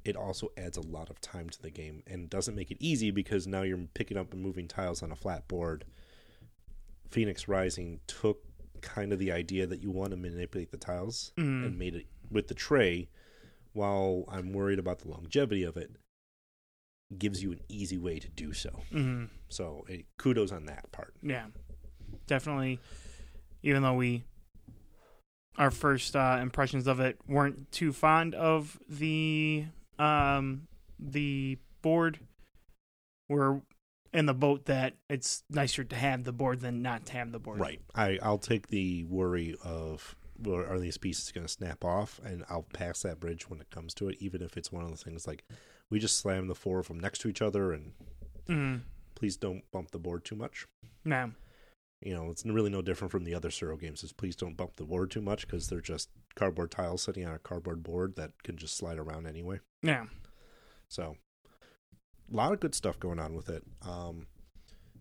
it 0.04 0.16
also 0.16 0.50
adds 0.56 0.76
a 0.76 0.80
lot 0.82 1.10
of 1.10 1.20
time 1.20 1.48
to 1.50 1.60
the 1.60 1.70
game 1.70 2.02
and 2.06 2.30
doesn't 2.30 2.54
make 2.54 2.70
it 2.70 2.76
easy 2.80 3.10
because 3.10 3.46
now 3.46 3.62
you're 3.62 3.86
picking 3.94 4.16
up 4.16 4.32
and 4.32 4.40
moving 4.42 4.68
tiles 4.68 5.02
on 5.02 5.10
a 5.12 5.16
flat 5.16 5.46
board. 5.48 5.84
Phoenix 7.10 7.48
Rising 7.48 8.00
took 8.06 8.44
kind 8.80 9.12
of 9.12 9.18
the 9.18 9.32
idea 9.32 9.66
that 9.66 9.82
you 9.82 9.90
want 9.90 10.10
to 10.12 10.16
manipulate 10.16 10.70
the 10.70 10.76
tiles 10.78 11.32
Mhm. 11.36 11.66
and 11.66 11.78
made 11.78 11.94
it 11.96 12.06
with 12.30 12.48
the 12.48 12.54
tray. 12.54 13.08
While 13.72 14.24
I'm 14.28 14.52
worried 14.52 14.78
about 14.78 15.00
the 15.00 15.08
longevity 15.08 15.62
of 15.64 15.76
it, 15.76 15.92
gives 17.18 17.42
you 17.42 17.52
an 17.52 17.60
easy 17.68 17.98
way 17.98 18.18
to 18.18 18.28
do 18.28 18.52
so. 18.52 18.82
Mhm. 18.92 19.28
So 19.48 19.84
eh, 19.88 20.02
kudos 20.16 20.52
on 20.52 20.66
that 20.66 20.90
part. 20.92 21.14
Yeah, 21.22 21.46
definitely. 22.26 22.78
Even 23.62 23.82
though 23.82 23.94
we, 23.94 24.24
our 25.58 25.70
first 25.70 26.16
uh, 26.16 26.38
impressions 26.40 26.86
of 26.86 27.00
it 27.00 27.18
weren't 27.26 27.70
too 27.72 27.92
fond 27.92 28.34
of 28.34 28.78
the 28.88 29.66
um 29.98 30.68
the 30.98 31.58
board, 31.82 32.20
we're 33.28 33.60
in 34.12 34.26
the 34.26 34.34
boat 34.34 34.66
that 34.66 34.94
it's 35.08 35.44
nicer 35.48 35.84
to 35.84 35.96
have 35.96 36.24
the 36.24 36.32
board 36.32 36.60
than 36.60 36.82
not 36.82 37.06
to 37.06 37.12
have 37.12 37.32
the 37.32 37.38
board. 37.38 37.60
Right. 37.60 37.80
I 37.94 38.18
I'll 38.22 38.38
take 38.38 38.68
the 38.68 39.04
worry 39.04 39.54
of 39.64 40.16
well, 40.42 40.64
are 40.64 40.78
these 40.78 40.96
pieces 40.96 41.30
going 41.32 41.46
to 41.46 41.52
snap 41.52 41.84
off, 41.84 42.18
and 42.24 42.44
I'll 42.48 42.62
pass 42.72 43.02
that 43.02 43.20
bridge 43.20 43.50
when 43.50 43.60
it 43.60 43.68
comes 43.70 43.92
to 43.94 44.08
it, 44.08 44.16
even 44.20 44.40
if 44.42 44.56
it's 44.56 44.72
one 44.72 44.84
of 44.84 44.90
the 44.90 44.96
things 44.96 45.26
like 45.26 45.44
we 45.90 45.98
just 45.98 46.18
slam 46.18 46.46
the 46.46 46.54
four 46.54 46.78
of 46.78 46.88
them 46.88 46.98
next 47.00 47.18
to 47.20 47.28
each 47.28 47.42
other, 47.42 47.72
and 47.72 47.92
Mm. 48.46 48.82
please 49.14 49.36
don't 49.36 49.62
bump 49.70 49.90
the 49.90 49.98
board 49.98 50.24
too 50.24 50.36
much. 50.36 50.66
No. 51.04 51.32
You 52.00 52.14
know, 52.14 52.30
it's 52.30 52.44
really 52.46 52.70
no 52.70 52.80
different 52.80 53.10
from 53.12 53.24
the 53.24 53.34
other 53.34 53.50
Tsuro 53.50 53.78
games. 53.78 54.02
Is 54.02 54.12
please 54.12 54.34
don't 54.34 54.56
bump 54.56 54.76
the 54.76 54.84
board 54.84 55.10
too 55.10 55.20
much 55.20 55.46
because 55.46 55.68
they're 55.68 55.80
just 55.82 56.08
cardboard 56.34 56.70
tiles 56.70 57.02
sitting 57.02 57.26
on 57.26 57.34
a 57.34 57.38
cardboard 57.38 57.82
board 57.82 58.16
that 58.16 58.42
can 58.42 58.56
just 58.56 58.76
slide 58.76 58.98
around 58.98 59.26
anyway. 59.26 59.60
Yeah. 59.82 60.06
So, 60.88 61.16
a 62.32 62.34
lot 62.36 62.52
of 62.52 62.60
good 62.60 62.74
stuff 62.74 62.98
going 62.98 63.18
on 63.18 63.34
with 63.34 63.48
it. 63.50 63.64
Um, 63.82 64.26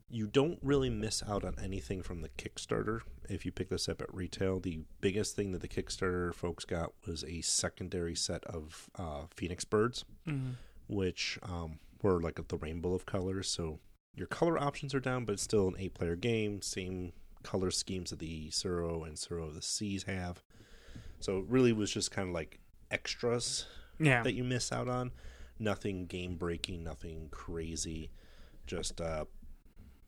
you 0.10 0.28
don't 0.28 0.60
really 0.62 0.90
miss 0.90 1.24
out 1.24 1.44
on 1.46 1.56
anything 1.64 2.02
from 2.02 2.22
the 2.22 2.30
Kickstarter 2.30 3.02
if 3.30 3.46
you 3.46 3.52
pick 3.52 3.70
this 3.70 3.88
up 3.88 4.02
at 4.02 4.14
retail. 4.14 4.60
The 4.60 4.80
biggest 5.02 5.36
thing 5.36 5.52
that 5.52 5.62
the 5.62 5.68
Kickstarter 5.68 6.34
folks 6.34 6.66
got 6.66 6.94
was 7.08 7.24
a 7.24 7.42
secondary 7.42 8.16
set 8.16 8.44
of 8.46 8.90
uh, 8.98 9.26
Phoenix 9.36 9.64
birds, 9.66 10.04
Mm. 10.28 10.56
Which 10.90 11.40
um, 11.44 11.80
were 12.02 12.20
like 12.20 12.46
the 12.48 12.58
rainbow 12.58 12.94
of 12.94 13.06
colors. 13.06 13.48
So 13.50 13.80
your 14.16 14.28
color 14.28 14.58
options 14.58 14.94
are 14.94 15.00
down, 15.00 15.24
but 15.24 15.34
it's 15.34 15.44
still 15.44 15.68
an 15.70 15.76
eight-player 15.80 16.16
game. 16.18 16.62
Same 16.62 17.14
color 17.44 17.72
schemes 17.72 18.10
that 18.10 18.20
the 18.20 18.50
Tsuro 18.50 19.08
and 19.08 19.16
Tsuro 19.16 19.48
of 19.48 19.56
the 19.56 19.62
Seas 19.62 20.04
have. 20.04 20.44
So 21.22 21.38
it 21.38 21.46
really 21.48 21.72
was 21.74 21.92
just 21.94 22.12
kind 22.12 22.28
of 22.30 22.34
like 22.34 22.60
extras 22.92 23.66
Yeah. 24.00 24.24
that 24.24 24.34
you 24.34 24.44
miss 24.44 24.72
out 24.72 24.88
on. 24.90 25.12
Nothing 25.60 26.06
game 26.08 26.36
breaking, 26.36 26.84
nothing 26.84 27.28
crazy. 27.32 28.10
Just 28.66 29.00
uh 29.00 29.26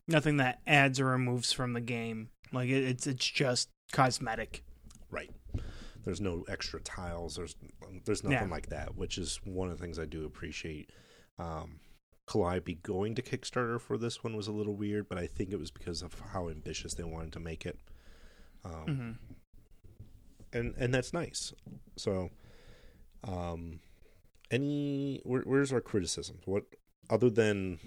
Nothing 0.08 0.38
that 0.38 0.62
adds 0.66 1.00
or 1.00 1.06
removes 1.06 1.52
from 1.54 1.74
the 1.74 1.82
game. 1.82 2.30
Like 2.52 2.70
it, 2.70 2.84
it's 2.84 3.06
it's 3.08 3.26
just 3.26 3.70
cosmetic. 3.92 4.64
right. 5.10 5.30
There's 6.04 6.22
no 6.22 6.44
extra 6.48 6.80
tiles. 6.82 7.36
There's 7.36 7.56
there's 8.06 8.24
nothing 8.24 8.48
Yeah. 8.48 8.54
like 8.54 8.68
that, 8.70 8.96
which 8.96 9.18
is 9.18 9.40
one 9.44 9.70
of 9.70 9.78
the 9.78 9.84
things 9.84 10.00
I 10.00 10.06
do 10.06 10.26
appreciate. 10.26 10.92
Um, 11.38 11.80
Calliope 12.28 12.76
going 12.76 13.16
to 13.16 13.22
Kickstarter 13.22 13.80
for 13.80 13.98
this 13.98 14.24
one 14.24 14.36
was 14.36 14.48
a 14.48 14.52
little 14.52 14.76
weird, 14.76 15.10
but 15.10 15.18
I 15.18 15.28
think 15.28 15.52
it 15.52 15.60
was 15.60 15.72
because 15.72 16.02
of 16.02 16.14
how 16.34 16.50
ambitious 16.50 16.94
they 16.94 17.04
wanted 17.04 17.34
to 17.34 17.40
make 17.40 17.66
it. 17.66 17.78
Um, 18.64 18.86
hmm 18.86 19.12
and 20.54 20.74
and 20.78 20.94
that's 20.94 21.14
nice. 21.14 21.54
So, 21.98 22.30
um, 23.24 23.80
any 24.50 25.22
where, 25.24 25.42
where's 25.44 25.72
our 25.72 25.82
criticisms? 25.82 26.42
What 26.46 26.64
other 27.10 27.30
than 27.30 27.80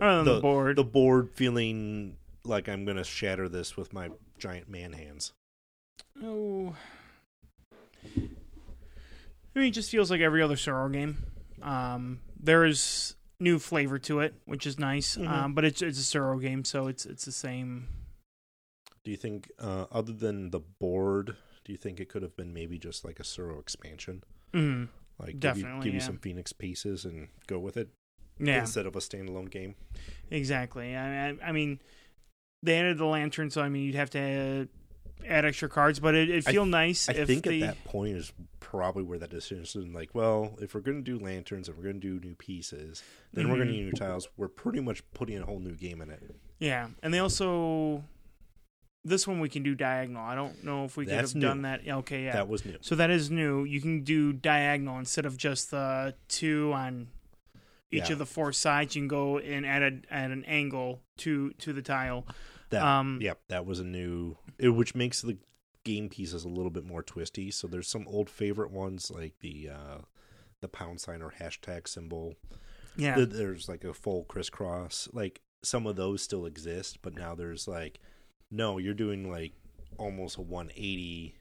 Other 0.00 0.24
than 0.24 0.34
the, 0.36 0.40
board, 0.40 0.76
the 0.76 0.84
board 0.84 1.30
feeling 1.30 2.16
like 2.44 2.68
I'm 2.68 2.84
gonna 2.84 3.04
shatter 3.04 3.48
this 3.48 3.76
with 3.76 3.92
my 3.92 4.10
giant 4.38 4.68
man 4.68 4.92
hands? 4.92 5.32
oh, 6.22 6.74
I 9.54 9.58
mean, 9.58 9.68
it 9.68 9.72
just 9.72 9.90
feels 9.90 10.10
like 10.10 10.20
every 10.20 10.42
other 10.42 10.56
Tsuro 10.56 10.90
game. 10.92 11.24
Um, 11.62 12.20
there's 12.40 13.16
new 13.38 13.58
flavor 13.58 13.98
to 14.00 14.20
it, 14.20 14.34
which 14.46 14.66
is 14.66 14.78
nice. 14.78 15.16
Mhm. 15.16 15.28
Um, 15.28 15.54
but 15.54 15.64
it's 15.64 15.82
it's 15.82 15.98
a 15.98 16.02
Tsuro 16.18 16.40
game, 16.40 16.64
so 16.64 16.86
it's 16.86 17.04
it's 17.06 17.24
the 17.24 17.32
same. 17.32 17.88
Do 19.04 19.10
you 19.10 19.16
think, 19.16 19.50
uh, 19.58 19.86
other 19.90 20.12
than 20.12 20.50
the 20.50 20.60
board, 20.60 21.36
do 21.64 21.72
you 21.72 21.76
think 21.78 21.98
it 21.98 22.08
could 22.08 22.22
have 22.22 22.36
been 22.36 22.54
maybe 22.54 22.78
just 22.78 23.04
like 23.04 23.18
a 23.18 23.24
Tsuro 23.24 23.58
expansion? 23.58 24.22
Mm, 24.54 24.88
Like 25.18 25.40
give 25.40 25.56
you, 25.56 25.62
Definitely, 25.64 25.84
give 25.86 25.94
you 25.94 26.00
some 26.00 26.18
Phoenix 26.18 26.52
pieces 26.52 27.04
and 27.04 27.26
go 27.48 27.58
with 27.58 27.76
it 27.76 27.88
yeah, 28.38 28.60
instead 28.60 28.86
of 28.86 28.94
a 28.94 29.00
standalone 29.00 29.50
game. 29.50 29.74
exactly. 30.30 30.94
I, 30.94 31.30
I, 31.30 31.36
I 31.46 31.52
mean, 31.52 31.80
they 32.62 32.78
added 32.78 32.98
the 32.98 33.06
lantern, 33.06 33.50
so 33.50 33.60
I 33.60 33.68
mean, 33.68 33.82
you'd 33.84 33.96
have 33.96 34.10
to 34.10 34.68
add, 35.26 35.44
extra 35.44 35.68
cards, 35.68 36.00
but 36.00 36.14
it 36.14 36.30
it 36.30 36.48
I 36.48 36.52
feel 36.52 36.66
nice 36.66 37.08
I 37.08 37.24
think 37.24 37.44
the 37.44 37.62
at 37.62 37.76
that 37.76 37.84
point 37.84 38.16
is 38.16 38.32
probably 38.60 39.02
where 39.02 39.18
that 39.18 39.30
decision 39.30 39.62
is 39.62 39.76
like, 39.94 40.14
well, 40.14 40.56
if 40.60 40.74
we're 40.74 40.80
going 40.80 41.04
to 41.04 41.18
do 41.18 41.22
lanterns 41.22 41.68
and 41.68 41.76
we're 41.76 41.84
going 41.84 42.00
to 42.00 42.18
do 42.18 42.26
new 42.26 42.34
pieces, 42.34 43.02
then 43.32 43.48
we're 43.48 43.56
going 43.56 43.68
to 43.68 43.74
mm-hmm. 43.74 43.84
need 43.84 43.92
new 43.92 43.98
tiles. 43.98 44.28
We're 44.36 44.48
pretty 44.48 44.80
much 44.80 45.02
putting 45.12 45.38
a 45.38 45.44
whole 45.44 45.60
new 45.60 45.74
game 45.74 46.00
in 46.00 46.10
it. 46.10 46.34
yeah, 46.58 46.88
and 47.02 47.12
they 47.12 47.18
also 47.18 48.04
this 49.04 49.26
one 49.26 49.40
we 49.40 49.48
can 49.48 49.62
do 49.62 49.74
diagonal. 49.74 50.24
I 50.24 50.34
don't 50.34 50.62
know 50.62 50.84
if 50.84 50.96
we 50.96 51.06
could 51.06 51.14
That's 51.14 51.32
have 51.32 51.42
done 51.42 51.58
new. 51.58 51.62
that. 51.62 51.80
Okay, 51.88 52.24
yeah. 52.24 52.32
That 52.32 52.48
was 52.48 52.64
new. 52.64 52.78
So 52.80 52.94
that 52.94 53.10
is 53.10 53.30
new. 53.30 53.64
You 53.64 53.80
can 53.80 54.04
do 54.04 54.32
diagonal 54.32 54.98
instead 54.98 55.26
of 55.26 55.36
just 55.36 55.70
the 55.70 56.14
two 56.28 56.72
on 56.72 57.08
each 57.90 58.06
Yeah. 58.06 58.12
of 58.12 58.18
the 58.18 58.26
four 58.26 58.52
sides. 58.52 58.94
You 58.94 59.02
can 59.02 59.08
go 59.08 59.38
and 59.38 59.66
add 59.66 59.82
a, 59.82 60.14
at 60.14 60.30
an 60.30 60.44
angle 60.44 61.00
to 61.18 61.50
to 61.50 61.72
the 61.72 61.82
tile. 61.82 62.26
That 62.72 62.82
Um, 62.82 63.18
yep, 63.22 63.40
that 63.48 63.64
was 63.64 63.78
a 63.80 63.84
new, 63.84 64.36
it, 64.58 64.70
which 64.70 64.94
makes 64.94 65.22
the 65.22 65.38
game 65.84 66.08
pieces 66.08 66.44
a 66.44 66.48
little 66.48 66.70
bit 66.70 66.84
more 66.84 67.02
twisty. 67.02 67.50
So 67.50 67.66
there's 67.68 67.88
some 67.88 68.06
old 68.08 68.28
favorite 68.28 68.70
ones 68.72 69.10
like 69.10 69.38
the 69.40 69.70
uh, 69.70 69.98
the 70.60 70.68
pound 70.68 71.00
sign 71.00 71.22
or 71.22 71.30
hashtag 71.40 71.86
symbol. 71.88 72.34
Yeah, 72.96 73.14
Th- 73.16 73.28
There's 73.30 73.68
like 73.68 73.84
a 73.84 73.94
full 73.94 74.24
crisscross. 74.24 75.08
Like 75.12 75.40
some 75.62 75.86
of 75.86 75.96
those 75.96 76.22
still 76.22 76.44
exist, 76.46 76.98
but 77.02 77.14
now 77.14 77.34
there's 77.34 77.66
like, 77.66 78.00
no, 78.50 78.78
you're 78.78 78.92
doing 78.94 79.30
like 79.30 79.52
almost 79.98 80.36
a 80.36 80.40
180, 80.42 81.34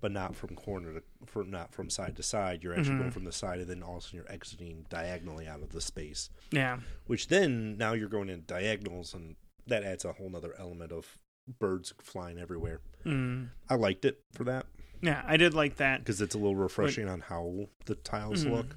but 0.00 0.12
not 0.12 0.34
from 0.36 0.54
corner 0.54 0.92
to 0.94 1.02
for 1.26 1.44
not 1.44 1.72
from 1.72 1.88
side 1.90 2.16
to 2.16 2.22
side. 2.22 2.62
You're 2.62 2.74
actually 2.78 2.96
Mhm. 2.96 2.98
going 2.98 3.10
from 3.10 3.24
the 3.24 3.32
side, 3.32 3.60
and 3.60 3.68
then 3.70 3.82
also 3.82 4.16
you're 4.16 4.30
exiting 4.30 4.84
diagonally 4.90 5.46
out 5.48 5.62
of 5.62 5.70
the 5.70 5.80
space. 5.80 6.28
yeah, 6.50 6.80
Which 7.06 7.28
then 7.28 7.76
now 7.78 7.92
you're 7.94 8.08
going 8.08 8.28
in 8.28 8.44
diagonals, 8.46 9.14
and 9.14 9.36
that 9.66 9.84
adds 9.84 10.04
a 10.04 10.12
whole 10.12 10.28
nother 10.30 10.54
element 10.58 10.92
of 10.92 11.18
birds 11.58 11.92
flying 12.00 12.38
everywhere. 12.38 12.80
mm. 13.04 13.48
I 13.68 13.74
liked 13.74 14.04
it 14.04 14.20
for 14.32 14.44
that 14.44 14.66
yeah. 15.02 15.22
I 15.26 15.36
did 15.36 15.52
like 15.54 15.76
that. 15.76 15.98
because 16.00 16.20
it's 16.20 16.34
a 16.34 16.38
little 16.38 16.54
refreshing 16.54 17.08
on 17.08 17.20
how 17.20 17.66
the 17.86 17.96
tiles 17.96 18.44
Mhm. 18.44 18.50
look. 18.52 18.76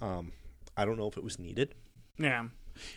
Um, 0.00 0.32
I 0.76 0.84
don't 0.86 0.96
know 0.96 1.06
if 1.06 1.16
it 1.18 1.22
was 1.22 1.38
needed. 1.38 1.74
Yeah, 2.18 2.40
and 2.40 2.50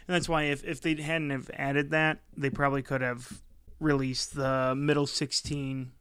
that's 0.07 0.29
why 0.29 0.43
if 0.43 0.63
if 0.63 0.79
they 0.81 0.95
hadn't 0.95 1.29
have 1.31 1.49
added 1.53 1.89
that, 1.91 2.21
they 2.37 2.49
probably 2.49 2.81
could 2.81 3.01
have 3.01 3.41
released 3.79 4.33
the 4.35 4.73
middle 4.75 5.05
sixteen 5.07 5.91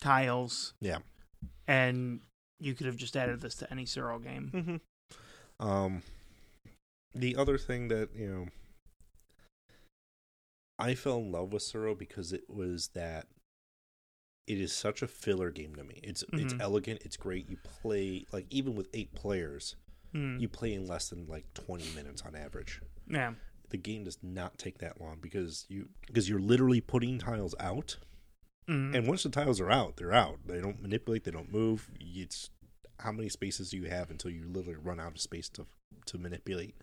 tiles, 0.00 0.72
Yeah. 0.80 0.98
and 1.68 2.20
you 2.58 2.74
could 2.74 2.86
have 2.86 2.96
just 2.96 3.16
added 3.16 3.40
this 3.40 3.54
to 3.56 3.70
any 3.70 3.84
Tsuro 3.84 4.22
game. 4.22 4.50
Mm-hmm. 4.54 5.66
Um, 5.66 6.02
the 7.14 7.36
other 7.36 7.58
thing 7.58 7.88
that 7.88 8.14
you 8.16 8.28
know, 8.28 8.46
I 10.78 10.94
fell 10.94 11.18
in 11.18 11.30
love 11.32 11.52
with 11.52 11.62
Tsuro 11.62 11.96
because 11.96 12.32
it 12.32 12.48
was 12.48 12.88
that 12.94 13.26
it 14.46 14.60
is 14.60 14.72
such 14.72 15.02
a 15.02 15.06
filler 15.08 15.50
game 15.50 15.74
to 15.76 15.84
me. 15.84 16.00
It's 16.02 16.24
it's 16.32 16.54
Mhm. 16.54 16.60
elegant. 16.60 17.02
It's 17.04 17.16
great. 17.16 17.48
You 17.48 17.56
play 17.58 18.26
like 18.32 18.46
even 18.50 18.74
with 18.74 18.88
eight 18.92 19.14
players, 19.14 19.76
Mm. 20.12 20.40
you 20.40 20.48
play 20.48 20.74
in 20.74 20.86
less 20.86 21.08
than 21.10 21.26
like 21.26 21.52
twenty 21.54 21.88
minutes 21.94 22.22
on 22.22 22.34
average. 22.34 22.80
Yeah, 23.08 23.34
The 23.70 23.76
game 23.78 24.04
does 24.04 24.22
not 24.22 24.58
take 24.58 24.78
that 24.78 25.00
long 25.00 25.18
because 25.20 25.64
you 25.68 25.88
because 26.06 26.28
you're 26.28 26.40
literally 26.40 26.80
putting 26.80 27.18
tiles 27.18 27.54
out, 27.60 27.96
mm. 28.68 28.94
and 28.94 29.06
once 29.06 29.22
the 29.22 29.30
tiles 29.30 29.60
are 29.60 29.70
out, 29.70 29.96
they're 29.96 30.12
out. 30.12 30.46
They 30.46 30.60
don't 30.60 30.82
manipulate. 30.82 31.24
They 31.24 31.30
don't 31.30 31.50
move. 31.52 31.90
It's 32.00 32.50
how 32.98 33.12
many 33.12 33.28
spaces 33.28 33.70
do 33.70 33.78
you 33.78 33.84
have 33.88 34.10
until 34.10 34.30
you 34.30 34.44
literally 34.46 34.76
run 34.78 35.00
out 35.00 35.12
of 35.12 35.20
space 35.20 35.48
to 35.50 35.66
to 36.06 36.18
manipulate, 36.18 36.74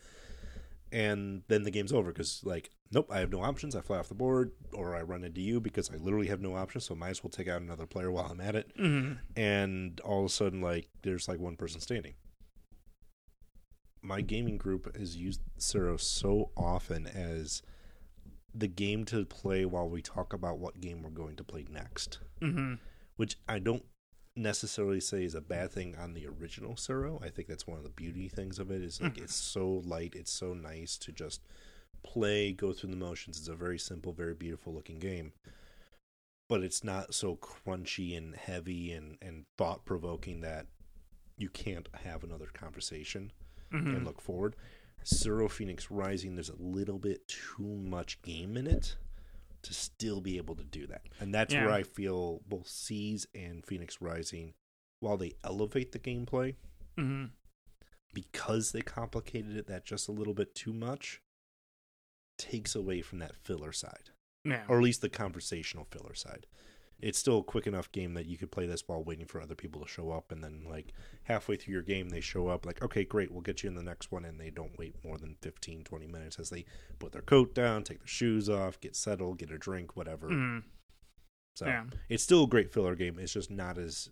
and 0.92 1.44
then 1.48 1.64
the 1.64 1.72
game's 1.72 1.92
over 1.94 2.12
because 2.12 2.42
like 2.44 2.70
nope, 2.92 3.08
I 3.12 3.20
have 3.20 3.32
no 3.32 3.42
options. 3.44 3.76
I 3.76 3.82
fly 3.82 3.98
off 4.00 4.10
the 4.10 4.16
board, 4.16 4.52
or 4.74 4.96
I 4.96 5.02
run 5.04 5.24
into 5.24 5.42
you 5.42 5.60
because 5.60 5.92
I 5.92 5.98
literally 5.98 6.28
have 6.28 6.42
no 6.42 6.56
options. 6.56 6.86
So 6.86 6.96
I 6.96 6.98
might 6.98 7.10
as 7.10 7.24
well 7.24 7.30
take 7.30 7.48
out 7.48 7.62
another 7.62 7.86
player 7.86 8.12
while 8.12 8.26
I'm 8.32 8.42
at 8.42 8.56
it, 8.56 8.72
Mhm. 8.78 9.20
and 9.36 10.00
all 10.02 10.20
of 10.22 10.26
a 10.26 10.30
sudden 10.30 10.62
like 10.62 10.90
there's 11.04 11.28
like 11.28 11.40
one 11.40 11.56
person 11.56 11.82
standing. 11.82 12.16
My 14.02 14.22
gaming 14.22 14.58
group 14.58 14.96
has 14.98 15.16
used 15.18 15.42
Tsuro 15.60 16.00
so 16.00 16.52
often 16.56 17.06
as 17.06 17.62
the 18.56 18.68
game 18.68 19.06
to 19.06 19.26
play 19.26 19.66
while 19.66 19.90
we 19.90 20.02
talk 20.02 20.34
about 20.34 20.58
what 20.58 20.80
game 20.80 21.02
we're 21.04 21.10
going 21.12 21.36
to 21.36 21.44
play 21.44 21.66
next 21.70 22.20
Mhm. 22.42 22.80
which 23.18 23.36
I 23.48 23.60
don't 23.60 23.86
necessarily 24.40 25.00
say 25.00 25.24
is 25.24 25.36
a 25.36 25.42
bad 25.42 25.72
thing 25.72 25.96
on 25.98 26.14
the 26.14 26.26
original 26.28 26.74
Tsuro. 26.76 27.24
I 27.24 27.30
think 27.30 27.48
that's 27.48 27.68
one 27.68 27.78
of 27.78 27.84
the 27.84 27.90
beauty 27.90 28.28
things 28.30 28.58
of 28.60 28.72
it 28.72 28.82
is 28.82 29.02
like 29.02 29.16
Mhm. 29.16 29.24
it's 29.24 29.36
so 29.36 29.68
light, 29.70 30.16
it's 30.16 30.32
so 30.32 30.54
nice 30.54 30.98
to 31.00 31.12
just 31.12 31.42
play, 32.04 32.54
go 32.54 32.72
through 32.74 32.92
the 32.92 32.96
motions. 32.96 33.38
It's 33.40 33.48
a 33.50 33.56
very 33.56 33.78
simple, 33.78 34.14
very 34.14 34.34
beautiful 34.34 34.74
looking 34.74 35.00
game. 35.00 35.34
But 36.48 36.64
it's 36.64 36.84
not 36.84 37.14
so 37.14 37.36
crunchy 37.36 38.18
and 38.18 38.36
heavy 38.36 38.92
and, 38.94 39.18
and 39.22 39.46
thought 39.58 39.86
provoking 39.86 40.42
that 40.42 40.66
you 41.38 41.50
can't 41.50 41.88
have 41.94 42.24
another 42.24 42.48
conversation 42.48 43.32
Mhm. 43.72 43.96
and 43.98 44.06
look 44.06 44.22
forward. 44.22 44.56
Tsuro 45.04 45.50
Phoenix 45.50 45.92
Rising, 45.92 46.36
there's 46.36 46.50
a 46.50 46.56
little 46.56 46.98
bit 47.00 47.28
too 47.28 47.64
much 47.64 48.22
game 48.22 48.58
in 48.58 48.68
it 48.68 48.96
to 49.64 49.74
still 49.74 50.22
be 50.22 50.38
able 50.38 50.56
to 50.56 50.64
do 50.64 50.88
that. 50.88 51.02
And 51.20 51.34
that's 51.34 51.54
Yeah. 51.54 51.66
where 51.66 51.74
I 51.74 51.84
feel 51.84 52.40
both 52.48 52.68
Seas 52.68 53.28
and 53.34 53.66
Phoenix 53.66 54.00
Rising, 54.02 54.54
while 55.00 55.18
they 55.18 55.36
elevate 55.44 55.92
the 55.92 56.00
gameplay, 56.00 56.56
Mhm. 56.98 57.32
because 58.14 58.72
they 58.72 58.82
complicated 58.82 59.56
it 59.58 59.68
that 59.68 59.86
just 59.86 60.08
a 60.08 60.12
little 60.12 60.34
bit 60.34 60.56
too 60.56 60.74
much, 60.74 61.22
takes 62.38 62.74
away 62.76 63.02
from 63.02 63.20
that 63.20 63.36
filler 63.36 63.72
side. 63.74 64.12
Yeah. 64.46 64.66
Or 64.70 64.78
at 64.78 64.84
least 64.84 65.02
the 65.02 65.10
conversational 65.10 65.86
filler 65.86 66.14
side. 66.16 66.48
It's 67.02 67.18
still 67.18 67.40
a 67.40 67.44
quick 67.44 67.66
enough 67.68 67.92
game 67.92 68.14
that 68.16 68.26
you 68.26 68.38
could 68.38 68.52
play 68.52 68.66
this 68.66 68.84
while 68.88 69.04
waiting 69.04 69.26
for 69.26 69.42
other 69.42 69.56
people 69.56 69.82
to 69.82 69.88
show 69.88 70.12
up 70.12 70.32
and 70.32 70.44
then 70.44 70.66
like 70.70 70.94
halfway 71.24 71.56
through 71.56 71.74
your 71.74 71.82
game 71.84 72.10
they 72.10 72.20
show 72.20 72.48
up 72.50 72.66
like 72.66 72.82
okay 72.84 73.04
great 73.06 73.32
we'll 73.32 73.42
get 73.42 73.64
you 73.64 73.70
in 73.70 73.76
the 73.76 73.84
next 73.84 74.12
one 74.12 74.26
and 74.26 74.40
they 74.40 74.50
don't 74.50 74.78
wait 74.78 74.96
more 75.04 75.18
than 75.18 75.36
15 75.42 75.84
20 75.86 76.08
minutes 76.08 76.38
as 76.40 76.50
they 76.50 76.66
put 77.00 77.12
their 77.14 77.22
coat 77.22 77.54
down 77.56 77.84
take 77.84 78.00
their 78.00 78.08
shoes 78.08 78.50
off 78.50 78.80
get 78.82 78.96
settled 78.96 79.38
get 79.38 79.50
a 79.52 79.58
drink 79.58 79.96
whatever 79.96 80.28
Mhm. 80.30 80.64
so 81.56 81.66
Yeah. 81.68 81.86
it's 82.10 82.24
still 82.24 82.44
a 82.44 82.48
great 82.48 82.72
filler 82.74 82.96
game 82.96 83.18
it's 83.18 83.34
just 83.34 83.50
not 83.50 83.78
as 83.78 84.10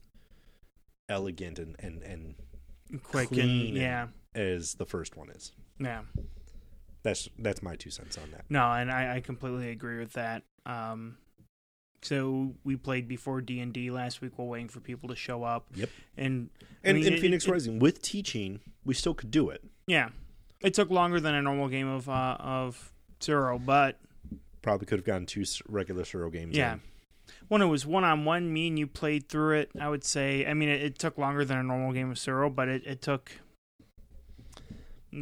elegant 1.09 1.59
and 1.59 1.75
and, 1.79 2.03
and 2.03 2.35
Quick 3.03 3.31
and- 3.31 3.75
yeah. 3.75 4.07
as 4.33 4.75
the 4.75 4.85
first 4.85 5.17
one 5.17 5.29
is 5.29 5.51
Yeah. 5.79 6.03
that's 7.03 7.27
that's 7.37 7.61
my 7.61 7.75
two 7.75 7.89
cents 7.89 8.17
on 8.17 8.31
that 8.31 8.45
No, 8.49 8.71
and 8.71 8.89
I, 8.91 9.17
I 9.17 9.19
completely 9.21 9.69
agree 9.71 9.99
with 9.99 10.13
that. 10.13 10.43
Um, 10.65 11.17
so 12.01 12.53
we 12.63 12.75
played 12.75 13.07
before 13.07 13.41
D 13.41 13.59
and 13.59 13.73
D 13.73 13.91
last 13.91 14.21
week. 14.21 14.33
We're 14.37 14.45
waiting 14.45 14.69
for 14.69 14.79
people 14.79 15.09
to 15.09 15.15
show 15.15 15.43
up. 15.43 15.65
Yep. 15.75 15.89
And 16.17 16.49
I 16.61 16.89
and 16.89 16.97
mean, 16.97 17.07
in 17.07 17.13
it- 17.13 17.19
phoenix 17.19 17.47
it- 17.47 17.51
rising 17.51 17.79
with 17.79 18.01
teaching 18.01 18.59
we 18.85 18.93
still 18.93 19.13
could 19.13 19.31
do 19.31 19.49
it 19.49 19.61
yeah, 19.87 20.09
it 20.61 20.73
took 20.73 20.89
longer 20.91 21.19
than 21.19 21.33
a 21.33 21.41
normal 21.41 21.69
game 21.69 21.87
of 21.87 22.07
uh, 22.09 22.35
of 22.39 22.91
Tsuro, 23.19 23.63
but 23.63 23.97
probably 24.61 24.85
could 24.85 24.99
have 24.99 25.05
gotten 25.05 25.25
two 25.25 25.45
regular 25.67 26.03
Tsuro 26.03 26.31
games 26.31 26.55
yeah. 26.55 26.73
in. 26.73 26.81
When 27.47 27.61
it 27.61 27.67
was 27.67 27.85
one 27.85 28.03
on 28.03 28.25
one, 28.25 28.51
me 28.51 28.67
and 28.67 28.77
you 28.77 28.85
played 28.85 29.29
through 29.29 29.59
it. 29.59 29.71
I 29.79 29.87
would 29.87 30.03
say. 30.03 30.45
I 30.45 30.53
mean, 30.53 30.67
it, 30.69 30.81
it 30.81 30.99
took 30.99 31.17
longer 31.17 31.45
than 31.45 31.57
a 31.57 31.63
normal 31.63 31.93
game 31.93 32.11
of 32.11 32.17
Tsuro, 32.17 32.53
but 32.53 32.67
it, 32.67 32.85
it 32.85 33.01
took 33.01 33.31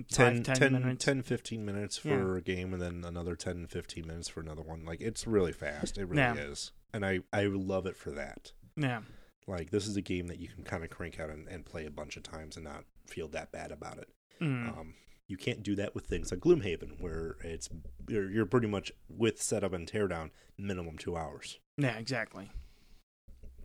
10, 0.03 0.43
10 0.43 0.55
10, 0.55 0.73
minutes. 0.73 1.05
10, 1.05 1.21
15 1.23 1.65
minutes 1.65 1.97
for 1.97 2.33
Yeah. 2.33 2.37
a 2.37 2.41
game 2.41 2.73
and 2.73 2.81
then 2.81 3.03
another 3.05 3.35
10 3.35 3.67
15 3.67 4.05
minutes 4.07 4.27
for 4.27 4.39
another 4.41 4.61
one 4.61 4.85
like 4.85 5.01
it's 5.01 5.25
really 5.27 5.51
fast 5.53 5.97
it 5.97 6.05
really 6.05 6.21
Yeah. 6.21 6.35
is 6.35 6.71
and 6.93 7.05
i 7.05 7.19
i 7.33 7.43
love 7.45 7.85
it 7.85 7.95
for 7.95 8.11
that 8.11 8.51
Yeah. 8.75 9.01
like 9.47 9.69
this 9.71 9.87
is 9.87 9.95
a 9.97 10.01
game 10.01 10.27
that 10.27 10.39
you 10.39 10.47
can 10.47 10.63
kind 10.63 10.83
of 10.83 10.89
crank 10.89 11.19
out 11.19 11.29
and, 11.29 11.47
and 11.47 11.65
play 11.65 11.85
a 11.85 11.91
bunch 11.91 12.17
of 12.17 12.23
times 12.23 12.55
and 12.57 12.65
not 12.65 12.83
feel 13.07 13.27
that 13.29 13.51
bad 13.51 13.71
about 13.71 13.97
it 13.97 14.09
Mm. 14.41 14.77
um 14.77 14.93
You 15.27 15.37
can't 15.37 15.63
do 15.63 15.75
that 15.75 15.95
with 15.95 16.05
things 16.05 16.29
like 16.31 16.41
Gloomhaven, 16.41 16.99
where 17.01 17.37
it's 17.43 17.67
you're, 18.07 18.29
you're 18.29 18.45
pretty 18.45 18.67
much 18.67 18.91
with 19.09 19.41
setup 19.41 19.73
and 19.73 19.89
teardown 19.91 20.29
minimum 20.57 20.97
two 20.97 21.15
hours 21.17 21.57
Yeah, 21.77 21.97
exactly. 21.97 22.51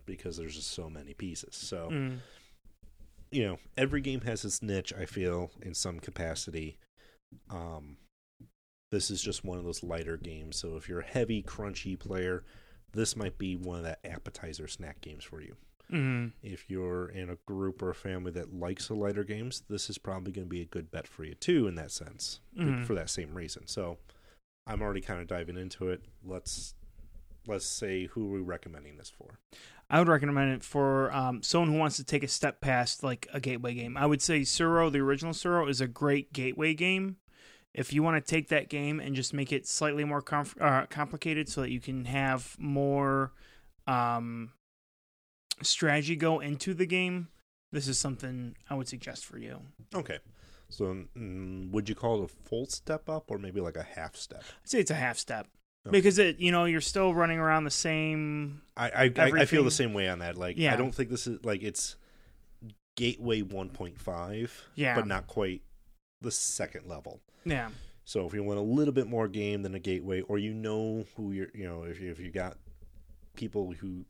because 0.05 0.37
there's 0.37 0.55
just 0.55 0.71
so 0.71 0.89
many 0.89 1.13
pieces. 1.13 1.55
So 1.55 1.89
Mm. 1.91 2.17
You 3.31 3.43
know, 3.45 3.59
every 3.77 4.01
game 4.01 4.21
has 4.21 4.43
its 4.45 4.61
niche. 4.61 4.93
I 4.97 5.05
feel 5.05 5.51
in 5.61 5.73
some 5.73 5.99
capacity. 5.99 6.77
Um, 7.49 7.97
this 8.91 9.09
is 9.09 9.21
just 9.21 9.45
one 9.45 9.57
of 9.57 9.63
those 9.63 9.83
lighter 9.83 10.17
games. 10.17 10.57
So 10.57 10.75
if 10.75 10.89
you're 10.89 10.99
a 10.99 11.05
heavy, 11.05 11.41
crunchy 11.41 11.97
player, 11.97 12.43
this 12.91 13.15
might 13.15 13.37
be 13.37 13.55
one 13.55 13.77
of 13.77 13.83
that 13.83 13.99
appetizer 14.03 14.67
snack 14.67 14.99
games 15.01 15.23
for 15.23 15.41
you. 15.41 15.55
Mm. 15.89 16.31
If 16.43 16.69
you're 16.69 17.07
in 17.07 17.29
a 17.29 17.37
group 17.47 17.81
or 17.81 17.89
a 17.89 17.95
family 17.95 18.31
that 18.31 18.53
likes 18.53 18.87
the 18.87 18.95
lighter 18.95 19.23
games, 19.23 19.63
this 19.69 19.89
is 19.89 19.97
probably 19.97 20.31
going 20.33 20.47
to 20.47 20.49
be 20.49 20.61
a 20.61 20.65
good 20.65 20.91
bet 20.91 21.07
for 21.07 21.23
you 21.23 21.35
too. 21.35 21.67
In 21.67 21.75
that 21.75 21.91
sense, 21.91 22.39
Mhm. 22.57 22.85
for 22.85 22.93
that 22.95 23.09
same 23.09 23.33
reason. 23.33 23.67
So 23.67 23.97
I'm 24.67 24.81
already 24.81 25.01
kind 25.01 25.21
of 25.21 25.27
diving 25.27 25.57
into 25.57 25.89
it. 25.89 26.03
Let's 26.23 26.75
let's 27.47 27.65
say 27.65 28.05
who 28.05 28.27
are 28.27 28.33
we 28.33 28.39
recommending 28.39 28.97
this 28.97 29.09
for? 29.09 29.39
I 29.91 29.99
would 29.99 30.07
recommend 30.07 30.53
it 30.53 30.63
for 30.63 31.13
um, 31.13 31.43
someone 31.43 31.69
who 31.73 31.77
wants 31.77 31.97
to 31.97 32.05
take 32.05 32.23
a 32.23 32.27
step 32.29 32.61
past 32.61 33.03
like 33.03 33.27
a 33.33 33.41
gateway 33.41 33.73
game. 33.73 33.97
I 33.97 34.05
would 34.05 34.21
say 34.21 34.39
Tsuro, 34.39 34.89
the 34.89 34.99
original 34.99 35.33
Tsuro, 35.33 35.69
is 35.69 35.81
a 35.81 35.87
great 35.87 36.31
gateway 36.31 36.73
game. 36.73 37.17
If 37.73 37.91
you 37.91 38.01
want 38.01 38.15
to 38.15 38.29
take 38.29 38.47
that 38.47 38.69
game 38.69 39.01
and 39.01 39.13
just 39.13 39.33
make 39.33 39.51
it 39.51 39.67
slightly 39.67 40.05
more 40.05 40.21
comf- 40.21 40.59
uh, 40.61 40.85
complicated 40.85 41.49
so 41.49 41.59
that 41.59 41.71
you 41.71 41.81
can 41.81 42.05
have 42.05 42.55
more 42.57 43.33
um, 43.85 44.53
strategy 45.61 46.15
go 46.15 46.39
into 46.39 46.73
the 46.73 46.85
game, 46.85 47.27
this 47.73 47.89
is 47.89 47.99
something 47.99 48.55
I 48.69 48.75
would 48.75 48.87
suggest 48.87 49.25
for 49.25 49.37
you. 49.37 49.59
Okay. 49.93 50.19
So 50.69 51.03
mm, 51.17 51.69
would 51.71 51.89
you 51.89 51.95
call 51.95 52.21
it 52.21 52.23
a 52.23 52.47
full 52.47 52.65
step 52.65 53.09
up 53.09 53.29
or 53.29 53.37
maybe 53.37 53.59
like 53.59 53.75
a 53.75 53.83
half 53.83 54.15
step? 54.15 54.43
I'd 54.63 54.69
say 54.69 54.79
it's 54.79 54.91
a 54.91 54.95
half 54.95 55.17
step 55.17 55.47
Okay. 55.87 55.97
because 55.97 56.19
it, 56.19 56.39
you 56.39 56.51
know, 56.51 56.65
you're 56.65 56.79
still 56.81 57.13
running 57.13 57.39
around 57.39 57.63
the 57.63 57.71
same. 57.71 58.61
I 58.77 58.89
I, 58.89 59.11
I, 59.17 59.45
feel 59.45 59.63
the 59.63 59.71
same 59.71 59.93
way 59.93 60.07
on 60.09 60.19
that. 60.19 60.37
Like 60.37 60.57
Yeah. 60.57 60.73
I 60.73 60.75
don't 60.77 60.93
think 60.93 61.09
this 61.09 61.25
is 61.25 61.43
like 61.43 61.63
it's 61.63 61.95
Gateway 62.95 63.41
1.5, 63.41 64.49
Yeah. 64.75 64.95
but 64.95 65.07
not 65.07 65.25
quite 65.27 65.61
the 66.21 66.31
second 66.31 66.87
level. 66.87 67.21
Yeah, 67.45 67.69
So 68.03 68.27
if 68.27 68.33
you 68.35 68.43
want 68.43 68.59
a 68.59 68.63
little 68.63 68.93
bit 68.93 69.07
more 69.07 69.27
game 69.27 69.63
than 69.63 69.73
a 69.73 69.79
Gateway, 69.79 70.21
or 70.21 70.37
you 70.37 70.53
know 70.53 71.05
who 71.15 71.31
you're, 71.31 71.47
you 71.55 71.65
know, 71.67 71.83
if 71.83 71.99
you, 71.99 72.11
if 72.11 72.19
you 72.19 72.29
got 72.29 72.57
people 73.35 73.71
who 73.71 74.05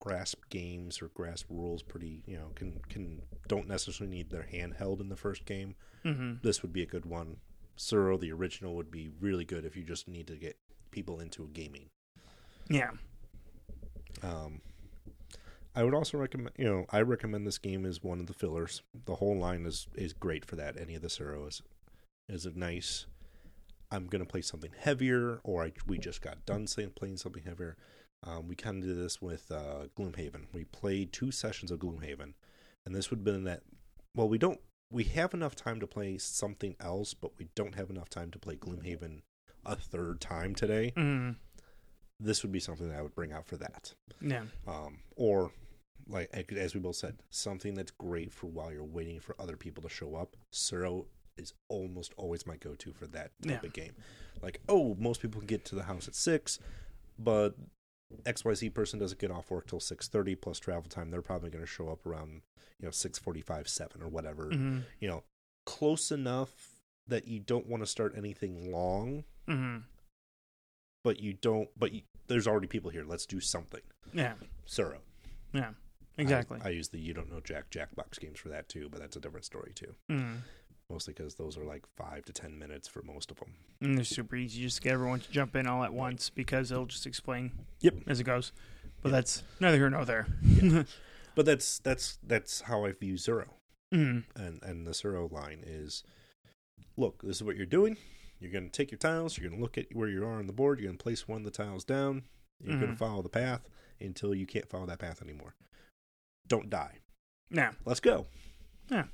grasp 0.00 0.42
games 0.50 1.00
or 1.00 1.08
grasp 1.14 1.46
rules 1.48 1.82
pretty, 1.82 2.22
you 2.26 2.36
know, 2.36 2.50
can 2.54 2.80
can 2.90 3.22
don't 3.48 3.66
necessarily 3.66 4.14
need 4.14 4.28
their 4.28 4.42
hand 4.42 4.74
held 4.74 5.00
in 5.00 5.08
the 5.08 5.16
first 5.16 5.46
game. 5.46 5.74
hmm 6.02 6.34
This 6.42 6.60
would 6.60 6.72
be 6.74 6.82
a 6.82 6.86
good 6.86 7.06
one. 7.06 7.38
Tsuro, 7.78 8.20
the 8.20 8.30
original, 8.32 8.74
would 8.76 8.90
be 8.90 9.08
really 9.20 9.44
good 9.46 9.64
if 9.64 9.74
you 9.76 9.82
just 9.82 10.06
need 10.06 10.26
to 10.26 10.36
get 10.36 10.58
people 10.94 11.18
into 11.20 11.48
gaming. 11.52 11.88
yeah, 12.70 12.90
Um, 14.22 14.60
I 15.74 15.82
would 15.82 15.92
also 15.92 16.16
recommend, 16.18 16.52
you 16.56 16.64
know, 16.66 16.86
I 16.90 17.00
recommend 17.00 17.46
this 17.46 17.58
game 17.58 17.84
as 17.84 18.02
one 18.02 18.20
of 18.20 18.26
the 18.28 18.32
fillers. 18.32 18.82
The 19.06 19.16
whole 19.16 19.36
line 19.36 19.66
is 19.66 19.88
is 19.96 20.12
great 20.12 20.44
for 20.44 20.54
that. 20.56 20.78
Any 20.80 20.94
of 20.94 21.02
the 21.02 21.08
Tsuro 21.08 21.48
is 21.48 21.62
is 22.28 22.46
a 22.46 22.52
nice. 22.56 23.06
I'm 23.90 24.06
gonna 24.06 24.24
play 24.24 24.40
something 24.40 24.70
heavier, 24.78 25.40
or 25.42 25.64
I, 25.64 25.72
we 25.86 25.98
just 25.98 26.22
got 26.22 26.46
done 26.46 26.66
saying 26.68 26.92
playing 26.94 27.16
something 27.18 27.42
heavier. 27.42 27.76
Um, 28.22 28.48
we 28.48 28.54
kind 28.54 28.82
of 28.82 28.88
did 28.88 28.98
this 28.98 29.20
with 29.20 29.50
uh, 29.50 29.88
Gloomhaven. 29.98 30.46
We 30.52 30.64
played 30.64 31.12
two 31.12 31.30
sessions 31.32 31.70
of 31.70 31.80
Gloomhaven, 31.80 32.34
and 32.86 32.94
this 32.94 33.10
would 33.10 33.18
have 33.18 33.24
been 33.24 33.44
that. 33.44 33.62
Well, 34.14 34.28
we 34.28 34.38
don't. 34.38 34.60
We 34.90 35.04
have 35.04 35.34
enough 35.34 35.56
time 35.56 35.80
to 35.80 35.86
play 35.88 36.18
something 36.18 36.76
else, 36.78 37.14
but 37.14 37.32
we 37.36 37.48
don't 37.56 37.74
have 37.74 37.90
enough 37.90 38.08
time 38.08 38.30
to 38.30 38.38
play 38.38 38.54
Gloomhaven 38.54 39.22
a 39.66 39.76
third 39.76 40.20
time 40.20 40.54
today. 40.54 40.92
hmm 40.96 41.30
This 42.20 42.42
would 42.42 42.52
be 42.52 42.60
something 42.60 42.88
that 42.88 42.98
I 42.98 43.02
would 43.02 43.14
bring 43.14 43.32
out 43.32 43.46
for 43.46 43.56
that 43.56 43.94
yeah, 44.20 44.44
um, 44.66 44.98
or 45.16 45.50
like 46.08 46.30
as 46.34 46.74
we 46.74 46.80
both 46.80 46.96
said, 46.96 47.16
something 47.30 47.74
that's 47.74 47.90
great 47.92 48.32
for 48.32 48.46
while 48.46 48.70
you're 48.72 48.84
waiting 48.84 49.20
for 49.20 49.34
other 49.38 49.56
people 49.56 49.82
to 49.82 49.88
show 49.88 50.14
up. 50.16 50.36
Tsuro 50.52 51.06
is 51.36 51.52
almost 51.68 52.12
always 52.16 52.46
my 52.46 52.56
go-to 52.56 52.92
for 52.92 53.06
that 53.08 53.30
type 53.42 53.62
Yeah. 53.62 53.66
of 53.66 53.72
game. 53.72 53.92
Like, 54.42 54.60
oh, 54.68 54.94
most 55.00 55.20
people 55.22 55.40
can 55.40 55.46
get 55.46 55.64
to 55.66 55.74
the 55.74 55.84
house 55.84 56.06
at 56.06 56.14
six, 56.14 56.58
but 57.18 57.54
XYZ 58.24 58.72
person 58.74 58.98
doesn't 58.98 59.18
get 59.18 59.30
off 59.30 59.50
work 59.50 59.66
till 59.66 59.80
six 59.80 60.06
thirty 60.08 60.34
plus 60.34 60.58
travel 60.58 60.88
time. 60.88 61.10
They're 61.10 61.22
probably 61.22 61.50
going 61.50 61.64
to 61.64 61.70
show 61.70 61.88
up 61.88 62.04
around 62.06 62.42
you 62.78 62.86
know 62.86 62.90
six 62.90 63.18
forty-five, 63.18 63.66
seven 63.68 64.02
or 64.02 64.08
whatever. 64.08 64.50
hmm 64.50 64.80
You 65.00 65.08
know, 65.08 65.22
close 65.66 66.10
enough 66.12 66.73
that 67.08 67.26
you 67.28 67.40
don't 67.40 67.66
want 67.66 67.82
to 67.82 67.86
start 67.86 68.14
anything 68.16 68.70
long, 68.72 69.24
hmm 69.46 69.78
but 71.02 71.20
you 71.20 71.34
don't. 71.34 71.68
But 71.78 71.92
you, 71.92 72.02
there's 72.28 72.46
already 72.46 72.66
people 72.66 72.90
here. 72.90 73.04
Let's 73.06 73.26
do 73.26 73.40
something. 73.40 73.82
yeah, 74.12 74.34
Tsuro. 74.66 74.98
yeah, 75.52 75.70
exactly. 76.18 76.58
I, 76.62 76.68
I 76.68 76.70
use 76.70 76.88
the 76.88 76.98
you 76.98 77.12
don't 77.14 77.30
know 77.30 77.40
Jack 77.40 77.70
Jackbox 77.70 78.18
games 78.20 78.38
for 78.40 78.48
that 78.48 78.68
too, 78.68 78.88
but 78.90 79.00
that's 79.00 79.16
a 79.16 79.20
different 79.20 79.44
story 79.44 79.72
too. 79.74 79.94
Mhm. 80.10 80.38
Mostly 80.90 81.14
because 81.14 81.34
those 81.34 81.56
are 81.56 81.64
like 81.64 81.84
five 81.96 82.24
to 82.26 82.32
ten 82.32 82.58
minutes 82.58 82.86
for 82.88 83.02
most 83.02 83.30
of 83.30 83.38
them. 83.38 83.54
And 83.80 83.96
they're 83.96 84.04
super 84.04 84.36
easy. 84.36 84.60
You 84.60 84.66
just 84.68 84.82
get 84.82 84.92
everyone 84.92 85.20
to 85.20 85.30
jump 85.30 85.56
in 85.56 85.66
all 85.66 85.82
at 85.82 85.92
once 85.94 86.28
because 86.30 86.68
they'll 86.68 86.84
just 86.86 87.06
explain 87.06 87.52
Yep. 87.80 87.94
as 88.06 88.20
it 88.20 88.24
goes. 88.24 88.52
But 89.02 89.08
Yep. 89.08 89.12
that's 89.12 89.42
neither 89.60 89.76
here 89.78 89.90
nor 89.90 90.04
there. 90.04 90.26
But 91.34 91.46
that's 91.46 91.80
that's 91.80 92.18
that's 92.22 92.60
how 92.62 92.84
I 92.84 92.92
view 92.92 93.14
Tsuro, 93.14 93.48
Mhm. 93.92 94.22
and 94.36 94.62
and 94.62 94.86
the 94.86 94.92
Tsuro 94.92 95.30
line 95.32 95.64
is, 95.66 96.04
look, 96.96 97.22
this 97.22 97.36
is 97.36 97.42
what 97.42 97.56
you're 97.56 97.66
doing. 97.66 97.96
You're 98.40 98.50
going 98.52 98.64
to 98.64 98.70
take 98.70 98.90
your 98.90 98.98
tiles. 98.98 99.38
You're 99.38 99.48
going 99.48 99.58
to 99.58 99.62
look 99.62 99.78
at 99.78 99.86
where 99.94 100.08
you 100.08 100.24
are 100.24 100.38
on 100.38 100.46
the 100.46 100.52
board. 100.52 100.78
You're 100.80 100.88
going 100.88 100.98
to 100.98 101.02
place 101.02 101.26
one 101.28 101.38
of 101.38 101.44
the 101.44 101.50
tiles 101.50 101.84
down. 101.84 102.24
You're 102.62 102.76
going 102.78 102.88
Mhm. 102.90 102.92
to 102.92 102.96
follow 102.98 103.22
the 103.22 103.28
path 103.28 103.68
until 104.00 104.34
you 104.34 104.46
can't 104.46 104.68
follow 104.68 104.86
that 104.86 104.98
path 104.98 105.22
anymore. 105.22 105.54
Don't 106.46 106.68
die. 106.70 106.98
Yeah. 107.50 107.72
Let's 107.84 108.00
go. 108.00 108.26
Yeah. 108.90 109.06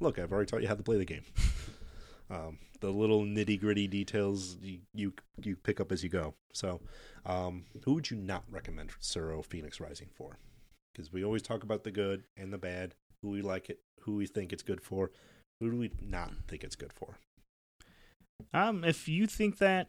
Look, 0.00 0.18
I've 0.18 0.32
already 0.32 0.48
taught 0.50 0.62
you 0.62 0.68
how 0.68 0.74
to 0.74 0.82
play 0.82 0.98
the 0.98 1.04
game. 1.04 1.24
um, 2.30 2.58
the 2.80 2.90
little 2.90 3.22
nitty 3.22 3.58
gritty 3.58 3.86
details 3.86 4.56
you, 4.60 4.80
you 4.92 5.14
you 5.42 5.56
pick 5.56 5.80
up 5.80 5.90
as 5.90 6.02
you 6.02 6.10
go. 6.10 6.34
So, 6.52 6.80
um, 7.24 7.64
who 7.84 7.94
would 7.94 8.10
you 8.10 8.16
not 8.18 8.44
recommend 8.50 8.90
Tsuro 9.00 9.44
Phoenix 9.44 9.80
Rising 9.80 10.08
for? 10.12 10.38
Because 10.92 11.12
we 11.12 11.24
always 11.24 11.42
talk 11.42 11.62
about 11.62 11.84
the 11.84 11.90
good 11.90 12.24
and 12.36 12.52
the 12.52 12.58
bad, 12.58 12.94
who 13.22 13.30
we 13.30 13.40
like 13.42 13.70
it, 13.70 13.80
who 14.00 14.16
we 14.16 14.26
think 14.26 14.52
it's 14.52 14.62
good 14.62 14.82
for, 14.82 15.10
who 15.60 15.70
do 15.70 15.76
we 15.76 15.90
not 16.02 16.32
think 16.48 16.64
it's 16.64 16.76
good 16.76 16.92
for. 16.92 17.18
Um, 18.52 18.84
if 18.84 19.08
you 19.08 19.26
think 19.26 19.58
that 19.58 19.88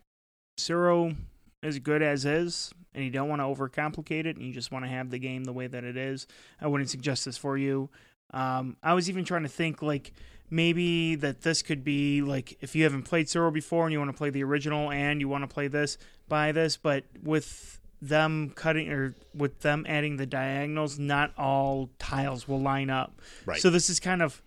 Tsuro 0.60 1.15
is 1.62 1.80
good 1.80 2.01
as 2.01 2.25
is, 2.25 2.71
and 2.93 3.03
you 3.03 3.12
don't 3.12 3.30
want 3.30 3.41
to 3.41 3.45
overcomplicate 3.45 4.25
it, 4.25 4.38
and 4.38 4.45
you 4.45 4.53
just 4.53 4.71
want 4.71 4.86
to 4.86 4.89
have 4.89 5.10
the 5.10 5.19
game 5.19 5.43
the 5.43 5.53
way 5.53 5.67
that 5.67 5.84
it 5.84 5.97
is, 5.97 6.27
I 6.62 6.67
wouldn't 6.67 6.89
suggest 6.89 7.25
this 7.25 7.38
for 7.38 7.58
you. 7.58 7.89
Um, 8.34 8.77
I 8.84 8.93
was 8.93 9.10
even 9.10 9.23
trying 9.23 9.43
to 9.43 9.49
think 9.49 9.82
like 9.82 10.13
maybe 10.49 11.15
that 11.15 11.41
this 11.41 11.62
could 11.62 11.84
be 11.84 12.21
like 12.21 12.58
if 12.62 12.75
you 12.75 12.84
haven't 12.84 13.03
played 13.03 13.27
Tsuro 13.27 13.51
before 13.51 13.86
and 13.86 13.93
you 13.93 13.99
want 13.99 14.12
to 14.12 14.17
play 14.17 14.30
the 14.30 14.43
original 14.43 14.91
and 14.91 15.21
you 15.21 15.30
want 15.30 15.43
to 15.43 15.53
play 15.53 15.67
this, 15.67 15.97
buy 16.27 16.51
this. 16.51 16.77
But 16.77 17.06
with 17.23 17.80
them 18.01 18.51
cutting 18.56 18.91
or 18.91 19.15
with 19.34 19.62
them 19.62 19.86
adding 19.88 20.17
the 20.17 20.25
diagonals, 20.25 20.99
not 20.99 21.34
all 21.38 21.89
tiles 21.99 22.47
will 22.47 22.62
line 22.62 22.89
up. 22.89 23.21
Right. 23.45 23.60
So 23.60 23.69
this 23.69 23.89
is 23.89 23.99
kind 23.99 24.21
of 24.21 24.41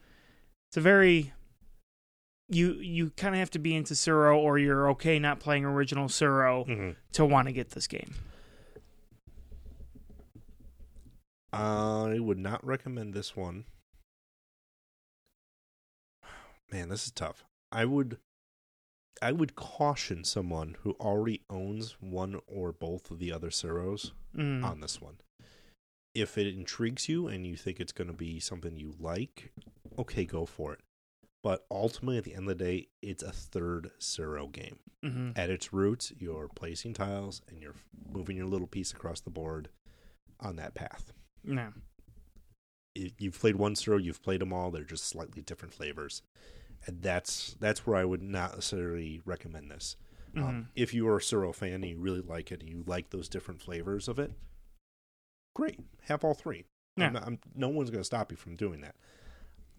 it's 0.71 0.77
a 0.77 0.81
very 0.81 1.33
you 2.49 2.75
you 2.75 3.11
kind 3.11 3.35
of 3.35 3.39
have 3.41 3.51
to 3.51 3.59
be 3.59 3.75
into 3.75 3.95
Tsuro 3.95 4.37
or 4.37 4.57
you're 4.59 4.89
okay 4.91 5.19
not 5.19 5.41
playing 5.41 5.65
original 5.65 6.07
Tsuro 6.07 6.65
Mhm. 6.67 6.97
to 7.13 7.25
want 7.25 7.49
to 7.49 7.53
get 7.53 7.71
this 7.71 7.87
game. 7.89 8.15
I 11.53 12.19
would 12.21 12.39
not 12.39 12.65
recommend 12.65 13.15
this 13.15 13.35
one. 13.37 13.65
Man, 16.71 16.89
this 16.89 17.05
is 17.07 17.11
tough. 17.13 17.45
I 17.73 17.85
would 17.85 18.19
I 19.23 19.33
would 19.33 19.55
caution 19.57 20.25
someone 20.25 20.77
who 20.83 20.93
already 21.01 21.43
owns 21.51 21.97
one 22.01 22.41
or 22.47 22.73
both 22.73 23.11
of 23.11 23.19
the 23.19 23.33
other 23.33 23.51
Tsuros 23.51 24.13
Mm. 24.35 24.65
on 24.65 24.81
this 24.81 25.01
one. 25.01 25.19
If 26.15 26.37
it 26.37 26.47
intrigues 26.47 27.09
you 27.09 27.29
and 27.29 27.47
you 27.47 27.57
think 27.57 27.79
it's 27.81 27.93
going 27.93 28.09
to 28.09 28.17
be 28.17 28.41
something 28.41 28.77
you 28.77 28.95
like, 28.99 29.53
okay, 29.99 30.25
go 30.25 30.45
for 30.47 30.73
it. 30.75 30.81
But 31.43 31.65
ultimately, 31.71 32.19
at 32.19 32.25
the 32.25 32.35
end 32.35 32.51
of 32.51 32.59
the 32.59 32.65
day, 32.65 32.89
it's 33.01 33.23
a 33.23 33.33
third 33.33 33.91
Tsuro 34.01 34.51
game. 34.51 34.79
hmm 35.03 35.31
At 35.37 35.51
its 35.51 35.73
roots, 35.73 36.13
you're 36.19 36.49
placing 36.55 36.95
tiles 36.95 37.41
and 37.49 37.63
you're 37.63 37.77
moving 38.13 38.37
your 38.37 38.47
little 38.47 38.67
piece 38.67 38.93
across 38.93 39.21
the 39.21 39.31
board 39.31 39.69
on 40.41 40.57
that 40.57 40.75
path 40.75 41.13
No. 41.45 41.73
if 42.95 43.13
you've 43.21 43.39
played 43.39 43.57
one 43.57 43.75
Tsuro, 43.75 44.03
you've 44.03 44.23
played 44.23 44.41
them 44.41 44.53
all. 44.53 44.71
They're 44.71 44.85
just 44.85 45.05
slightly 45.07 45.43
different 45.43 45.73
flavors, 45.75 46.23
and 46.87 47.03
that's 47.03 47.57
that's 47.61 47.87
where 47.87 47.97
I 47.97 48.05
would 48.05 48.23
not 48.23 48.55
necessarily 48.55 49.21
recommend 49.25 49.71
this. 49.71 49.97
hmm 50.35 50.43
Um, 50.43 50.69
if 50.75 50.93
you 50.95 51.07
are 51.09 51.17
a 51.19 51.21
Tsuro 51.21 51.55
fan 51.55 51.75
and 51.75 51.85
you 51.85 51.99
really 51.99 52.21
like 52.23 52.51
it, 52.53 52.61
and 52.61 52.69
you 52.69 52.83
like 52.87 53.11
those 53.11 53.29
different 53.29 53.61
flavors 53.61 54.09
of 54.09 54.19
it, 54.19 54.33
great, 55.61 55.79
have 56.03 56.25
all 56.25 56.35
three. 56.35 56.65
Yeah. 56.97 57.09
I'm 57.09 57.13
not, 57.13 57.27
I'm, 57.27 57.39
no 57.55 57.69
one's 57.69 57.91
going 57.91 58.01
to 58.01 58.05
stop 58.05 58.31
you 58.31 58.37
from 58.37 58.57
doing 58.57 58.81
that. 58.81 58.95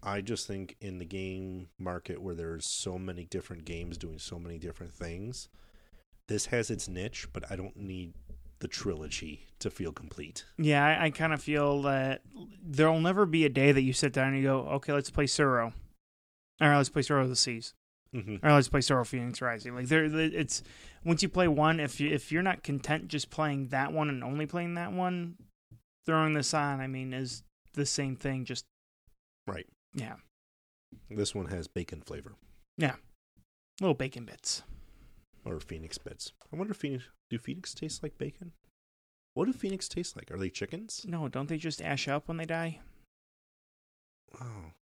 I 0.02 0.20
just 0.20 0.46
think 0.46 0.76
in 0.80 0.98
the 0.98 1.04
game 1.04 1.68
market 1.78 2.20
where 2.20 2.34
there's 2.34 2.66
so 2.66 2.98
many 2.98 3.24
different 3.24 3.64
games 3.64 3.98
doing 3.98 4.18
so 4.18 4.38
many 4.38 4.58
different 4.58 4.92
things, 4.92 5.48
this 6.28 6.46
has 6.46 6.70
its 6.70 6.88
niche, 6.88 7.28
but 7.32 7.44
I 7.50 7.56
don't 7.56 7.76
need 7.76 8.14
the 8.60 8.68
trilogy 8.68 9.46
to 9.58 9.70
feel 9.70 9.92
complete. 9.92 10.44
Yeah, 10.56 10.84
I, 10.84 11.06
I 11.06 11.10
kind 11.10 11.32
of 11.32 11.42
feel 11.42 11.82
that 11.82 12.22
there'll 12.64 13.00
never 13.00 13.26
be 13.26 13.44
a 13.44 13.48
day 13.48 13.72
that 13.72 13.82
you 13.82 13.92
sit 13.92 14.12
down 14.12 14.28
and 14.28 14.36
you 14.36 14.44
go, 14.44 14.60
okay, 14.74 14.92
let's 14.92 15.10
play 15.10 15.26
Tsuro. 15.26 15.72
All 16.60 16.68
right, 16.68 16.76
let's 16.76 16.88
play 16.88 17.02
Tsuro 17.02 17.22
of 17.22 17.28
the 17.28 17.36
Seas. 17.36 17.74
Mm-hmm. 18.14 18.36
All 18.42 18.50
right, 18.50 18.54
let's 18.54 18.68
play 18.68 18.80
Tsuro 18.80 19.06
Phoenix 19.06 19.40
Rising. 19.40 19.74
Like 19.74 19.88
there, 19.88 20.04
it's 20.04 20.62
once 21.04 21.22
you 21.22 21.28
play 21.28 21.48
one, 21.48 21.80
if 21.80 22.00
you 22.00 22.10
if 22.10 22.30
you're 22.30 22.42
not 22.42 22.62
content 22.62 23.08
just 23.08 23.30
playing 23.30 23.68
that 23.68 23.92
one 23.92 24.08
and 24.08 24.22
only 24.22 24.46
playing 24.46 24.74
that 24.74 24.92
one, 24.92 25.36
throwing 26.06 26.34
this 26.34 26.52
on, 26.54 26.80
I 26.80 26.86
mean, 26.86 27.12
is 27.12 27.42
the 27.74 27.86
same 27.86 28.16
thing. 28.16 28.44
Just 28.44 28.64
Right. 29.46 29.66
yeah, 29.94 30.16
This 31.10 31.34
one 31.34 31.46
has 31.46 31.68
bacon 31.68 32.00
flavor 32.02 32.36
Yeah. 32.76 32.96
little 33.80 33.94
bacon 33.94 34.24
bits. 34.24 34.62
or 35.44 35.58
phoenix 35.58 35.98
bits. 35.98 36.32
I 36.52 36.56
wonder 36.56 36.70
if 36.72 36.76
phoenix 36.78 37.04
do 37.28 37.38
phoenix 37.38 37.74
taste 37.74 38.02
like 38.02 38.16
bacon? 38.18 38.52
What 39.34 39.46
do 39.46 39.52
phoenix 39.52 39.88
taste 39.88 40.14
like? 40.14 40.30
Are 40.30 40.38
they 40.38 40.50
chickens? 40.50 41.04
No, 41.06 41.26
don't 41.28 41.48
they 41.48 41.56
just 41.58 41.80
ash 41.82 42.06
up 42.06 42.28
when 42.28 42.36
they 42.36 42.44
die? 42.44 42.80
Oh, 44.40 44.72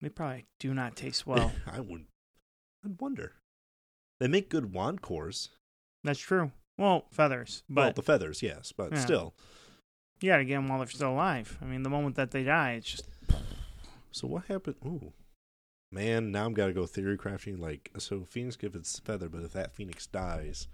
They 0.00 0.08
probably 0.10 0.46
do 0.60 0.74
not 0.74 0.94
taste 0.96 1.26
well. 1.26 1.52
I 1.66 1.80
would. 1.80 2.06
I'd 2.84 3.00
wonder. 3.00 3.32
They 4.20 4.28
make 4.28 4.48
good 4.50 4.72
wand 4.72 5.02
cores. 5.02 5.50
That's 6.04 6.20
true. 6.20 6.52
Well, 6.78 7.06
feathers, 7.10 7.62
well, 7.68 7.86
but 7.88 7.96
the 7.96 8.02
feathers, 8.02 8.42
yes, 8.42 8.70
but 8.72 8.92
Yeah. 8.92 9.00
still. 9.04 9.34
You 10.20 10.30
got 10.30 10.38
to 10.38 10.44
get 10.44 10.56
them 10.56 10.68
while 10.68 10.78
they're 10.78 10.88
still 10.88 11.12
alive. 11.12 11.58
I 11.60 11.66
mean, 11.66 11.82
the 11.82 11.90
moment 11.90 12.16
that 12.16 12.30
they 12.30 12.42
die, 12.42 12.72
it's 12.72 12.90
just 12.90 13.04
So 14.12 14.26
what 14.26 14.44
happened? 14.46 14.76
Ooh, 14.84 15.12
man! 15.92 16.32
Now 16.32 16.46
I'm 16.46 16.54
gotta 16.54 16.72
go 16.72 16.86
theory 16.86 17.18
crafting. 17.18 17.58
Like, 17.58 17.90
so 17.98 18.24
phoenix 18.24 18.56
gives 18.56 18.76
its 18.76 18.98
feather, 18.98 19.28
but 19.28 19.42
if 19.42 19.52
that 19.52 19.74
phoenix 19.74 20.06
dies, 20.06 20.68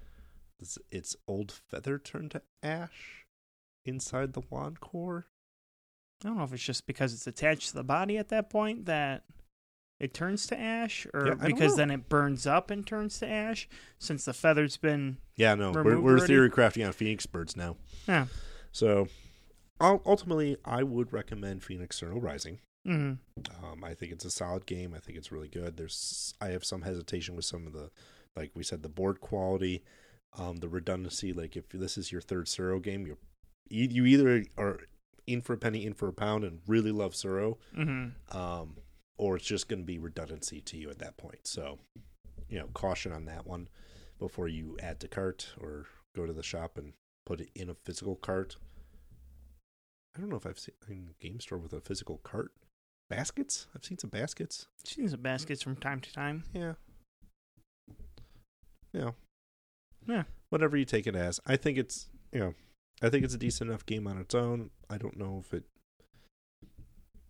does 0.61 0.79
its 0.91 1.17
old 1.27 1.51
feather 1.51 1.99
turn 1.99 2.29
to 2.31 2.43
ash 2.63 3.27
inside 3.85 4.33
the 4.33 4.43
wand 4.49 4.81
core? 4.81 5.27
I 6.25 6.29
don't 6.29 6.39
know 6.39 6.45
if 6.45 6.53
it's 6.53 6.63
just 6.63 6.87
because 6.87 7.13
it's 7.13 7.27
attached 7.27 7.71
to 7.71 7.75
the 7.75 7.83
body 7.83 8.17
at 8.17 8.29
that 8.29 8.49
point 8.49 8.87
that 8.87 9.25
it 9.99 10.15
turns 10.15 10.47
to 10.49 10.59
ash, 10.59 11.07
or 11.13 11.29
Yeah, 11.29 11.35
because 11.35 11.77
then 11.77 11.91
it 11.91 12.09
burns 12.09 12.47
up 12.47 12.71
and 12.71 12.87
turns 12.87 13.19
to 13.21 13.29
ash 13.29 13.69
since 13.99 14.25
the 14.25 14.33
feather's 14.33 14.77
been. 14.77 15.19
Yeah, 15.37 15.55
no, 15.57 15.73
we're, 15.73 16.01
we're 16.01 16.27
theory 16.27 16.51
crafting 16.51 16.87
on 16.87 16.93
phoenix 16.93 17.27
birds 17.27 17.57
now. 17.57 17.77
Yeah. 18.07 18.27
So, 18.71 19.09
ultimately, 19.83 20.57
I 20.65 20.83
would 20.83 21.13
recommend 21.13 21.63
Phoenix 21.63 21.97
Eternal 21.99 22.21
Rising. 22.21 22.61
hmm 22.85 23.13
Um, 23.63 23.85
I 23.85 23.95
think 23.95 24.13
it's 24.13 24.25
a 24.25 24.31
solid 24.31 24.67
game. 24.67 24.95
I 24.95 24.99
think 24.99 25.17
it's 25.19 25.33
really 25.33 25.49
good. 25.49 25.77
There's 25.77 26.35
I 26.41 26.49
have 26.49 26.65
some 26.65 26.83
hesitation 26.83 27.37
with 27.37 27.45
some 27.45 27.67
of 27.67 27.73
the, 27.73 27.91
like 28.37 28.51
we 28.55 28.63
said, 28.63 28.83
the 28.83 28.89
board 28.89 29.21
quality, 29.21 29.83
um, 30.39 30.57
the 30.59 30.69
redundancy. 30.69 31.33
Like 31.33 31.57
if 31.57 31.69
this 31.71 31.97
is 31.99 32.13
your 32.13 32.21
third 32.21 32.47
Tsuro 32.47 32.83
game, 32.83 33.07
you 33.07 33.17
you 33.69 34.05
either 34.05 34.45
are 34.59 34.81
in 35.27 35.41
for 35.41 35.55
a 35.55 35.59
penny, 35.59 35.87
in 35.87 35.95
for 35.95 36.09
a 36.09 36.13
pound, 36.13 36.45
and 36.45 36.61
really 36.67 36.93
love 36.93 37.13
Tsuro, 37.13 37.57
hmm 37.75 38.09
um, 38.33 38.77
or 39.19 39.37
it's 39.37 39.47
just 39.47 39.69
going 39.69 39.81
to 39.81 39.87
be 39.87 39.99
redundancy 39.99 40.61
to 40.61 40.77
you 40.77 40.91
at 40.91 40.99
that 40.99 41.17
point. 41.17 41.47
So, 41.47 41.79
you 42.49 42.59
know, 42.59 42.69
caution 42.75 43.13
on 43.13 43.25
that 43.27 43.47
one 43.47 43.69
before 44.19 44.49
you 44.49 44.77
add 44.83 45.01
to 45.01 45.09
cart 45.09 45.53
or 45.61 45.87
go 46.15 46.27
to 46.27 46.33
the 46.33 46.43
shop 46.43 46.77
and 46.77 46.93
put 47.25 47.41
it 47.41 47.51
in 47.55 47.71
a 47.71 47.75
physical 47.75 48.17
cart. 48.17 48.57
I 50.17 50.21
don't 50.21 50.29
know 50.29 50.37
if 50.37 50.47
I've 50.47 50.59
seen 50.59 50.75
a 50.89 51.23
game 51.23 51.41
store 51.41 51.59
with 51.59 51.73
a 51.73 51.81
physical 51.81 52.19
cart. 52.19 52.53
Baskets? 53.09 53.67
I've 53.75 53.85
seen 53.85 53.99
some 53.99 54.11
baskets. 54.11 54.67
Seen 54.85 55.09
some 55.09 55.21
baskets 55.21 55.63
from 55.63 55.77
time 55.77 56.01
to 56.01 56.13
time. 56.13 56.45
Yeah. 56.55 56.75
Yeah. 58.93 59.11
Yeah. 60.07 60.25
Whatever 60.51 60.77
you 60.77 60.85
take 60.85 61.07
it 61.07 61.15
as. 61.17 61.41
I 61.47 61.57
think 61.57 61.79
it's, 61.79 62.09
you 62.33 62.41
know, 62.41 62.55
I 63.03 63.09
think 63.09 63.25
it's 63.25 63.35
a 63.35 63.39
decent 63.39 63.71
enough 63.71 63.87
game 63.87 64.07
on 64.07 64.19
its 64.19 64.35
own. 64.35 64.71
I 64.91 64.99
don't 64.99 65.17
know 65.19 65.43
if 65.45 65.53
it 65.55 65.65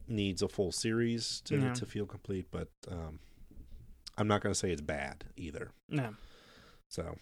needs 0.08 0.42
a 0.42 0.48
full 0.48 0.72
series 0.72 1.40
to 1.46 1.56
Yeah. 1.56 1.72
to 1.74 1.86
feel 1.86 2.06
complete, 2.06 2.46
but 2.50 2.68
um 2.90 3.20
I'm 4.18 4.28
not 4.28 4.42
going 4.42 4.52
to 4.52 4.58
say 4.58 4.70
it's 4.70 4.82
bad 4.82 5.24
either. 5.36 5.70
No. 5.88 6.14
So 6.90 7.16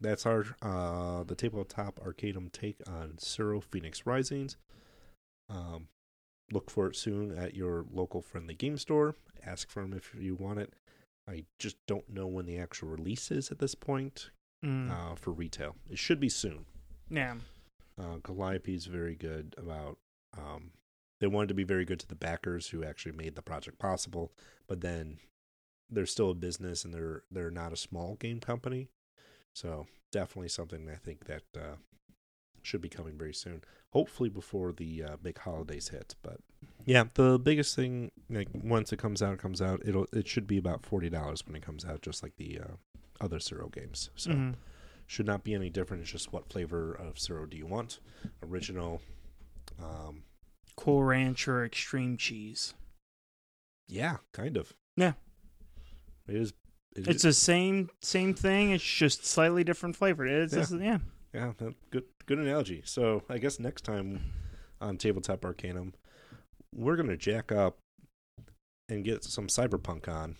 that's 0.00 0.26
our 0.26 0.44
uh 0.60 1.22
the 1.24 1.34
tabletop 1.36 2.00
Arcanum 2.04 2.50
take 2.50 2.76
on 2.86 3.14
Tsuro 3.16 3.62
Phoenix 3.62 4.04
Risings. 4.04 4.56
Um 5.48 5.88
look 6.52 6.70
for 6.70 6.86
it 6.88 6.96
soon 6.96 7.36
at 7.36 7.54
your 7.54 7.84
local 7.90 8.20
friendly 8.20 8.54
game 8.54 8.76
store. 8.76 9.16
Ask 9.46 9.70
for 9.70 9.80
them 9.82 9.92
if 9.94 10.14
you 10.18 10.34
want 10.34 10.58
it. 10.58 10.74
I 11.28 11.44
just 11.58 11.76
don't 11.86 12.08
know 12.10 12.26
when 12.26 12.44
the 12.46 12.58
actual 12.58 12.88
release 12.88 13.30
is 13.30 13.50
at 13.50 13.58
this 13.58 13.74
point 13.74 14.30
Mm. 14.64 14.90
uh, 14.90 15.14
for 15.14 15.30
retail. 15.32 15.76
It 15.90 15.98
should 15.98 16.20
be 16.20 16.28
soon. 16.30 16.64
yeah. 17.10 17.36
Uh, 17.98 18.16
Calliope 18.24 18.74
is 18.74 18.86
very 18.86 19.14
good 19.14 19.54
about. 19.58 19.98
Um, 20.36 20.72
they 21.20 21.26
wanted 21.26 21.48
to 21.48 21.54
be 21.54 21.64
very 21.64 21.84
good 21.84 22.00
to 22.00 22.08
the 22.08 22.14
backers 22.14 22.68
who 22.68 22.82
actually 22.82 23.12
made 23.12 23.36
the 23.36 23.42
project 23.42 23.78
possible, 23.78 24.32
but 24.66 24.80
then 24.80 25.18
they're 25.90 26.06
still 26.06 26.30
a 26.30 26.34
business 26.34 26.84
and 26.84 26.92
they're 26.94 27.22
they're 27.30 27.50
not 27.50 27.72
a 27.72 27.76
small 27.76 28.16
game 28.16 28.40
company, 28.40 28.88
so 29.54 29.86
definitely 30.12 30.48
something 30.48 30.88
I 30.90 30.96
think 30.96 31.26
that 31.26 31.42
uh, 31.56 31.76
should 32.64 32.80
be 32.80 32.88
coming 32.88 33.16
very 33.18 33.34
soon. 33.34 33.62
Hopefully 33.90 34.28
before 34.28 34.72
the 34.72 35.02
uh, 35.04 35.16
big 35.22 35.38
holidays 35.38 35.88
hit. 35.88 36.14
But 36.22 36.38
yeah, 36.84 37.04
the 37.14 37.38
biggest 37.38 37.76
thing 37.76 38.10
like 38.28 38.48
once 38.52 38.92
it 38.92 38.98
comes 38.98 39.22
out, 39.22 39.34
it 39.34 39.38
comes 39.38 39.62
out. 39.62 39.82
It'll 39.84 40.06
it 40.12 40.26
should 40.26 40.46
be 40.46 40.58
about 40.58 40.84
forty 40.84 41.08
dollars 41.10 41.46
when 41.46 41.54
it 41.54 41.62
comes 41.62 41.84
out, 41.84 42.02
just 42.02 42.22
like 42.22 42.36
the 42.36 42.60
uh, 42.60 42.72
other 43.20 43.38
Tsuro 43.38 43.72
games. 43.72 44.10
So 44.16 44.30
Mhm. 44.32 44.54
should 45.06 45.26
not 45.26 45.44
be 45.44 45.54
any 45.54 45.70
different. 45.70 46.02
It's 46.02 46.10
just 46.12 46.32
what 46.32 46.48
flavor 46.50 46.92
of 46.92 47.14
Tsuro 47.14 47.48
do 47.48 47.56
you 47.56 47.66
want? 47.66 48.00
Original. 48.42 49.00
Um, 49.82 50.24
Cool 50.76 51.04
Ranch 51.04 51.46
or 51.46 51.64
Extreme 51.64 52.16
Cheese. 52.16 52.74
yeah, 53.86 54.16
kind 54.32 54.56
of. 54.56 54.72
Yeah. 54.96 55.12
It 56.26 56.36
is. 56.36 56.52
it 56.96 57.06
It's 57.06 57.16
is- 57.16 57.22
the 57.22 57.32
same 57.32 57.90
same 58.00 58.34
thing. 58.34 58.70
It's 58.72 58.82
just 58.82 59.24
slightly 59.24 59.62
different 59.62 59.94
flavor. 59.96 60.26
It's 60.26 60.52
Yeah. 60.52 60.58
just- 60.60 60.72
yeah. 60.74 60.98
Yeah, 61.34 61.52
that, 61.58 61.74
good 61.90 62.04
good 62.26 62.38
analogy. 62.38 62.82
So 62.84 63.22
I 63.28 63.38
guess 63.38 63.58
next 63.58 63.82
time 63.82 64.20
on 64.80 64.96
Tabletop 64.96 65.44
Arcanum, 65.44 65.94
we're 66.74 66.96
gonna 66.96 67.16
jack 67.16 67.50
up 67.52 67.78
and 68.88 69.04
get 69.04 69.24
some 69.24 69.46
cyberpunk 69.48 70.08
on. 70.08 70.36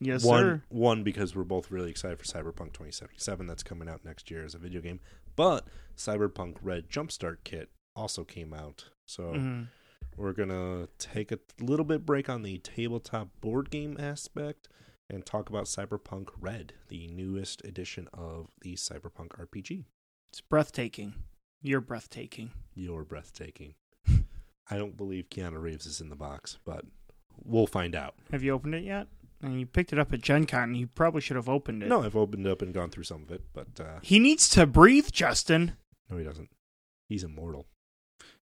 Yes, 0.00 0.24
one, 0.24 0.42
sir. 0.42 0.62
one 0.68 1.04
because 1.04 1.36
we're 1.36 1.44
both 1.44 1.70
really 1.70 1.90
excited 1.90 2.18
for 2.18 2.24
Cyberpunk 2.24 2.72
2077 2.72 3.46
that's 3.46 3.62
coming 3.62 3.88
out 3.88 4.04
next 4.04 4.30
year 4.32 4.44
as 4.44 4.54
a 4.54 4.58
video 4.58 4.80
game. 4.80 4.98
But 5.36 5.68
Cyberpunk 5.96 6.56
Red 6.60 6.88
Jumpstart 6.88 7.38
Kit 7.44 7.70
also 7.94 8.24
came 8.24 8.52
out, 8.52 8.88
so 9.06 9.34
Mhm. 9.34 9.68
we're 10.16 10.32
gonna 10.32 10.88
take 10.98 11.30
a 11.30 11.38
little 11.60 11.84
bit 11.84 12.04
break 12.04 12.28
on 12.28 12.42
the 12.42 12.58
tabletop 12.58 13.28
board 13.40 13.70
game 13.70 13.96
aspect 14.00 14.68
and 15.08 15.24
talk 15.24 15.48
about 15.48 15.66
Cyberpunk 15.66 16.30
Red, 16.40 16.72
the 16.88 17.06
newest 17.06 17.64
edition 17.64 18.08
of 18.12 18.50
the 18.62 18.74
Cyberpunk 18.74 19.38
RPG. 19.38 19.84
It's 20.32 20.40
breathtaking. 20.40 21.14
You're 21.60 21.80
breathtaking. 21.82 22.52
You're 22.74 23.04
breathtaking. 23.04 23.74
I 24.70 24.76
don't 24.78 24.96
believe 24.96 25.28
Keanu 25.28 25.60
Reeves 25.60 25.84
is 25.86 26.00
in 26.00 26.08
the 26.08 26.16
box, 26.16 26.58
but 26.64 26.84
we'll 27.44 27.66
find 27.66 27.94
out. 27.94 28.14
Have 28.30 28.42
you 28.42 28.52
opened 28.52 28.74
it 28.74 28.84
yet? 28.84 29.08
And 29.42 29.58
you 29.60 29.66
picked 29.66 29.92
it 29.92 29.98
up 29.98 30.12
at 30.12 30.22
Gen 30.22 30.46
Con. 30.46 30.74
You 30.74 30.86
probably 30.86 31.20
should 31.20 31.36
have 31.36 31.48
opened 31.48 31.82
it. 31.82 31.88
No, 31.88 32.02
I've 32.02 32.16
opened 32.16 32.46
up 32.46 32.62
and 32.62 32.72
gone 32.72 32.88
through 32.90 33.02
some 33.04 33.22
of 33.24 33.30
it, 33.30 33.42
but 33.52 33.78
uh, 33.78 33.98
He 34.02 34.18
needs 34.18 34.48
to 34.50 34.66
breathe, 34.66 35.08
Justin. 35.12 35.72
no, 36.08 36.16
he 36.16 36.24
doesn't. 36.24 36.48
He's 37.08 37.24
immortal. 37.24 37.66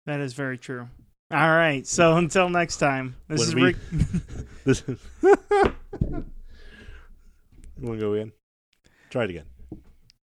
That 0.07 0.21
is 0.21 0.33
very 0.33 0.57
true. 0.59 0.89
All 1.31 1.51
right. 1.51 1.87
So 1.87 2.17
until 2.17 2.49
next 2.49 2.79
time, 2.79 3.17
this 3.29 3.41
When 3.41 3.49
is 3.49 3.55
we- 3.55 3.63
Rick. 3.63 3.77
This 4.65 4.83
is. 4.89 4.99
you 5.23 6.25
want 7.81 8.01
to 8.01 8.07
go 8.07 8.15
again? 8.15 8.33
Try 9.11 9.25
it 9.25 9.31
again. 9.31 9.45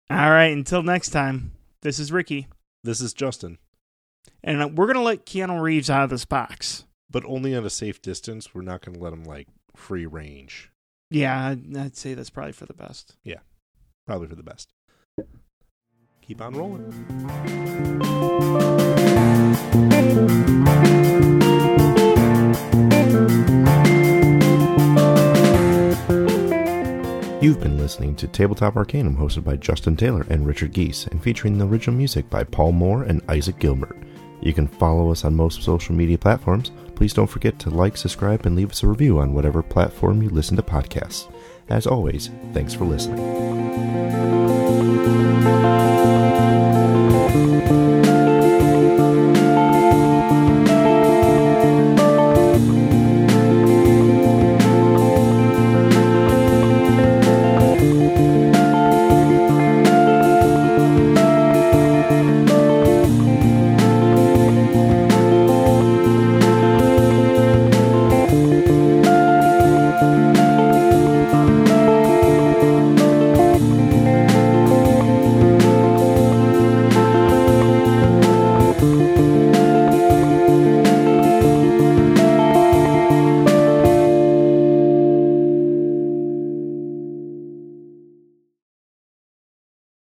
All 0.10 0.30
right. 0.32 0.51
Until 0.51 0.84
next 0.84 1.10
time, 1.10 1.51
this 1.82 1.99
is 1.99 2.12
Ricky. 2.12 2.47
This 2.84 3.01
is 3.01 3.14
Justin, 3.14 3.57
And 4.43 4.78
we're 4.78 4.86
going 4.86 4.95
to 4.95 5.01
let 5.01 5.26
Keanu 5.26 5.62
Reeves 5.62 5.89
out 5.89 6.03
of 6.05 6.10
this 6.10 6.24
box. 6.26 6.86
but 7.12 7.26
only 7.26 7.53
at 7.53 7.64
a 7.66 7.70
safe 7.70 8.01
distance. 8.01 8.53
We're 8.55 8.62
not 8.62 8.82
going 8.86 8.97
to 8.97 9.03
let 9.03 9.12
him 9.14 9.24
like 9.24 9.47
free 9.76 10.05
range. 10.05 10.72
Yeah, 11.12 11.47
I'd, 11.47 11.76
I'd 11.78 11.97
say 11.97 12.14
that's 12.14 12.30
probably 12.30 12.53
for 12.53 12.66
the 12.68 12.74
best. 12.74 13.16
Yeah, 13.24 13.39
probably 14.07 14.28
for 14.28 14.36
the 14.36 14.43
best. 14.43 14.72
Keep 16.22 16.41
on 16.41 16.53
rolling. 16.53 17.99
You've 27.41 27.61
been 27.61 27.77
listening 27.77 28.17
to 28.17 28.27
Tabletop 28.27 28.75
Arcanum, 28.75 29.15
hosted 29.15 29.45
by 29.45 29.55
Justin 29.55 29.95
Taylor 29.95 30.25
and 30.29 30.45
Richard 30.45 30.73
Geese, 30.73 31.07
and 31.07 31.23
featuring 31.23 31.57
the 31.57 31.65
original 31.65 31.95
music 31.95 32.29
by 32.29 32.43
Paul 32.43 32.73
Moore 32.73 33.03
and 33.03 33.21
Isaac 33.29 33.59
Gilbert. 33.59 33.95
You 34.41 34.51
can 34.51 34.67
follow 34.67 35.09
us 35.09 35.23
on 35.23 35.35
most 35.35 35.63
social 35.63 35.95
media 35.95 36.17
platforms. 36.17 36.71
Please 36.95 37.13
don't 37.13 37.27
forget 37.27 37.57
to 37.59 37.69
like, 37.69 37.95
subscribe, 37.95 38.45
and 38.45 38.57
leave 38.57 38.71
us 38.71 38.83
a 38.83 38.87
review 38.87 39.19
on 39.19 39.33
whatever 39.33 39.63
platform 39.63 40.21
you 40.21 40.29
listen 40.29 40.57
to 40.57 40.63
podcasts. 40.63 41.31
As 41.69 41.87
always, 41.87 42.29
thanks 42.51 42.73
for 42.73 42.83
listening. 42.83 43.59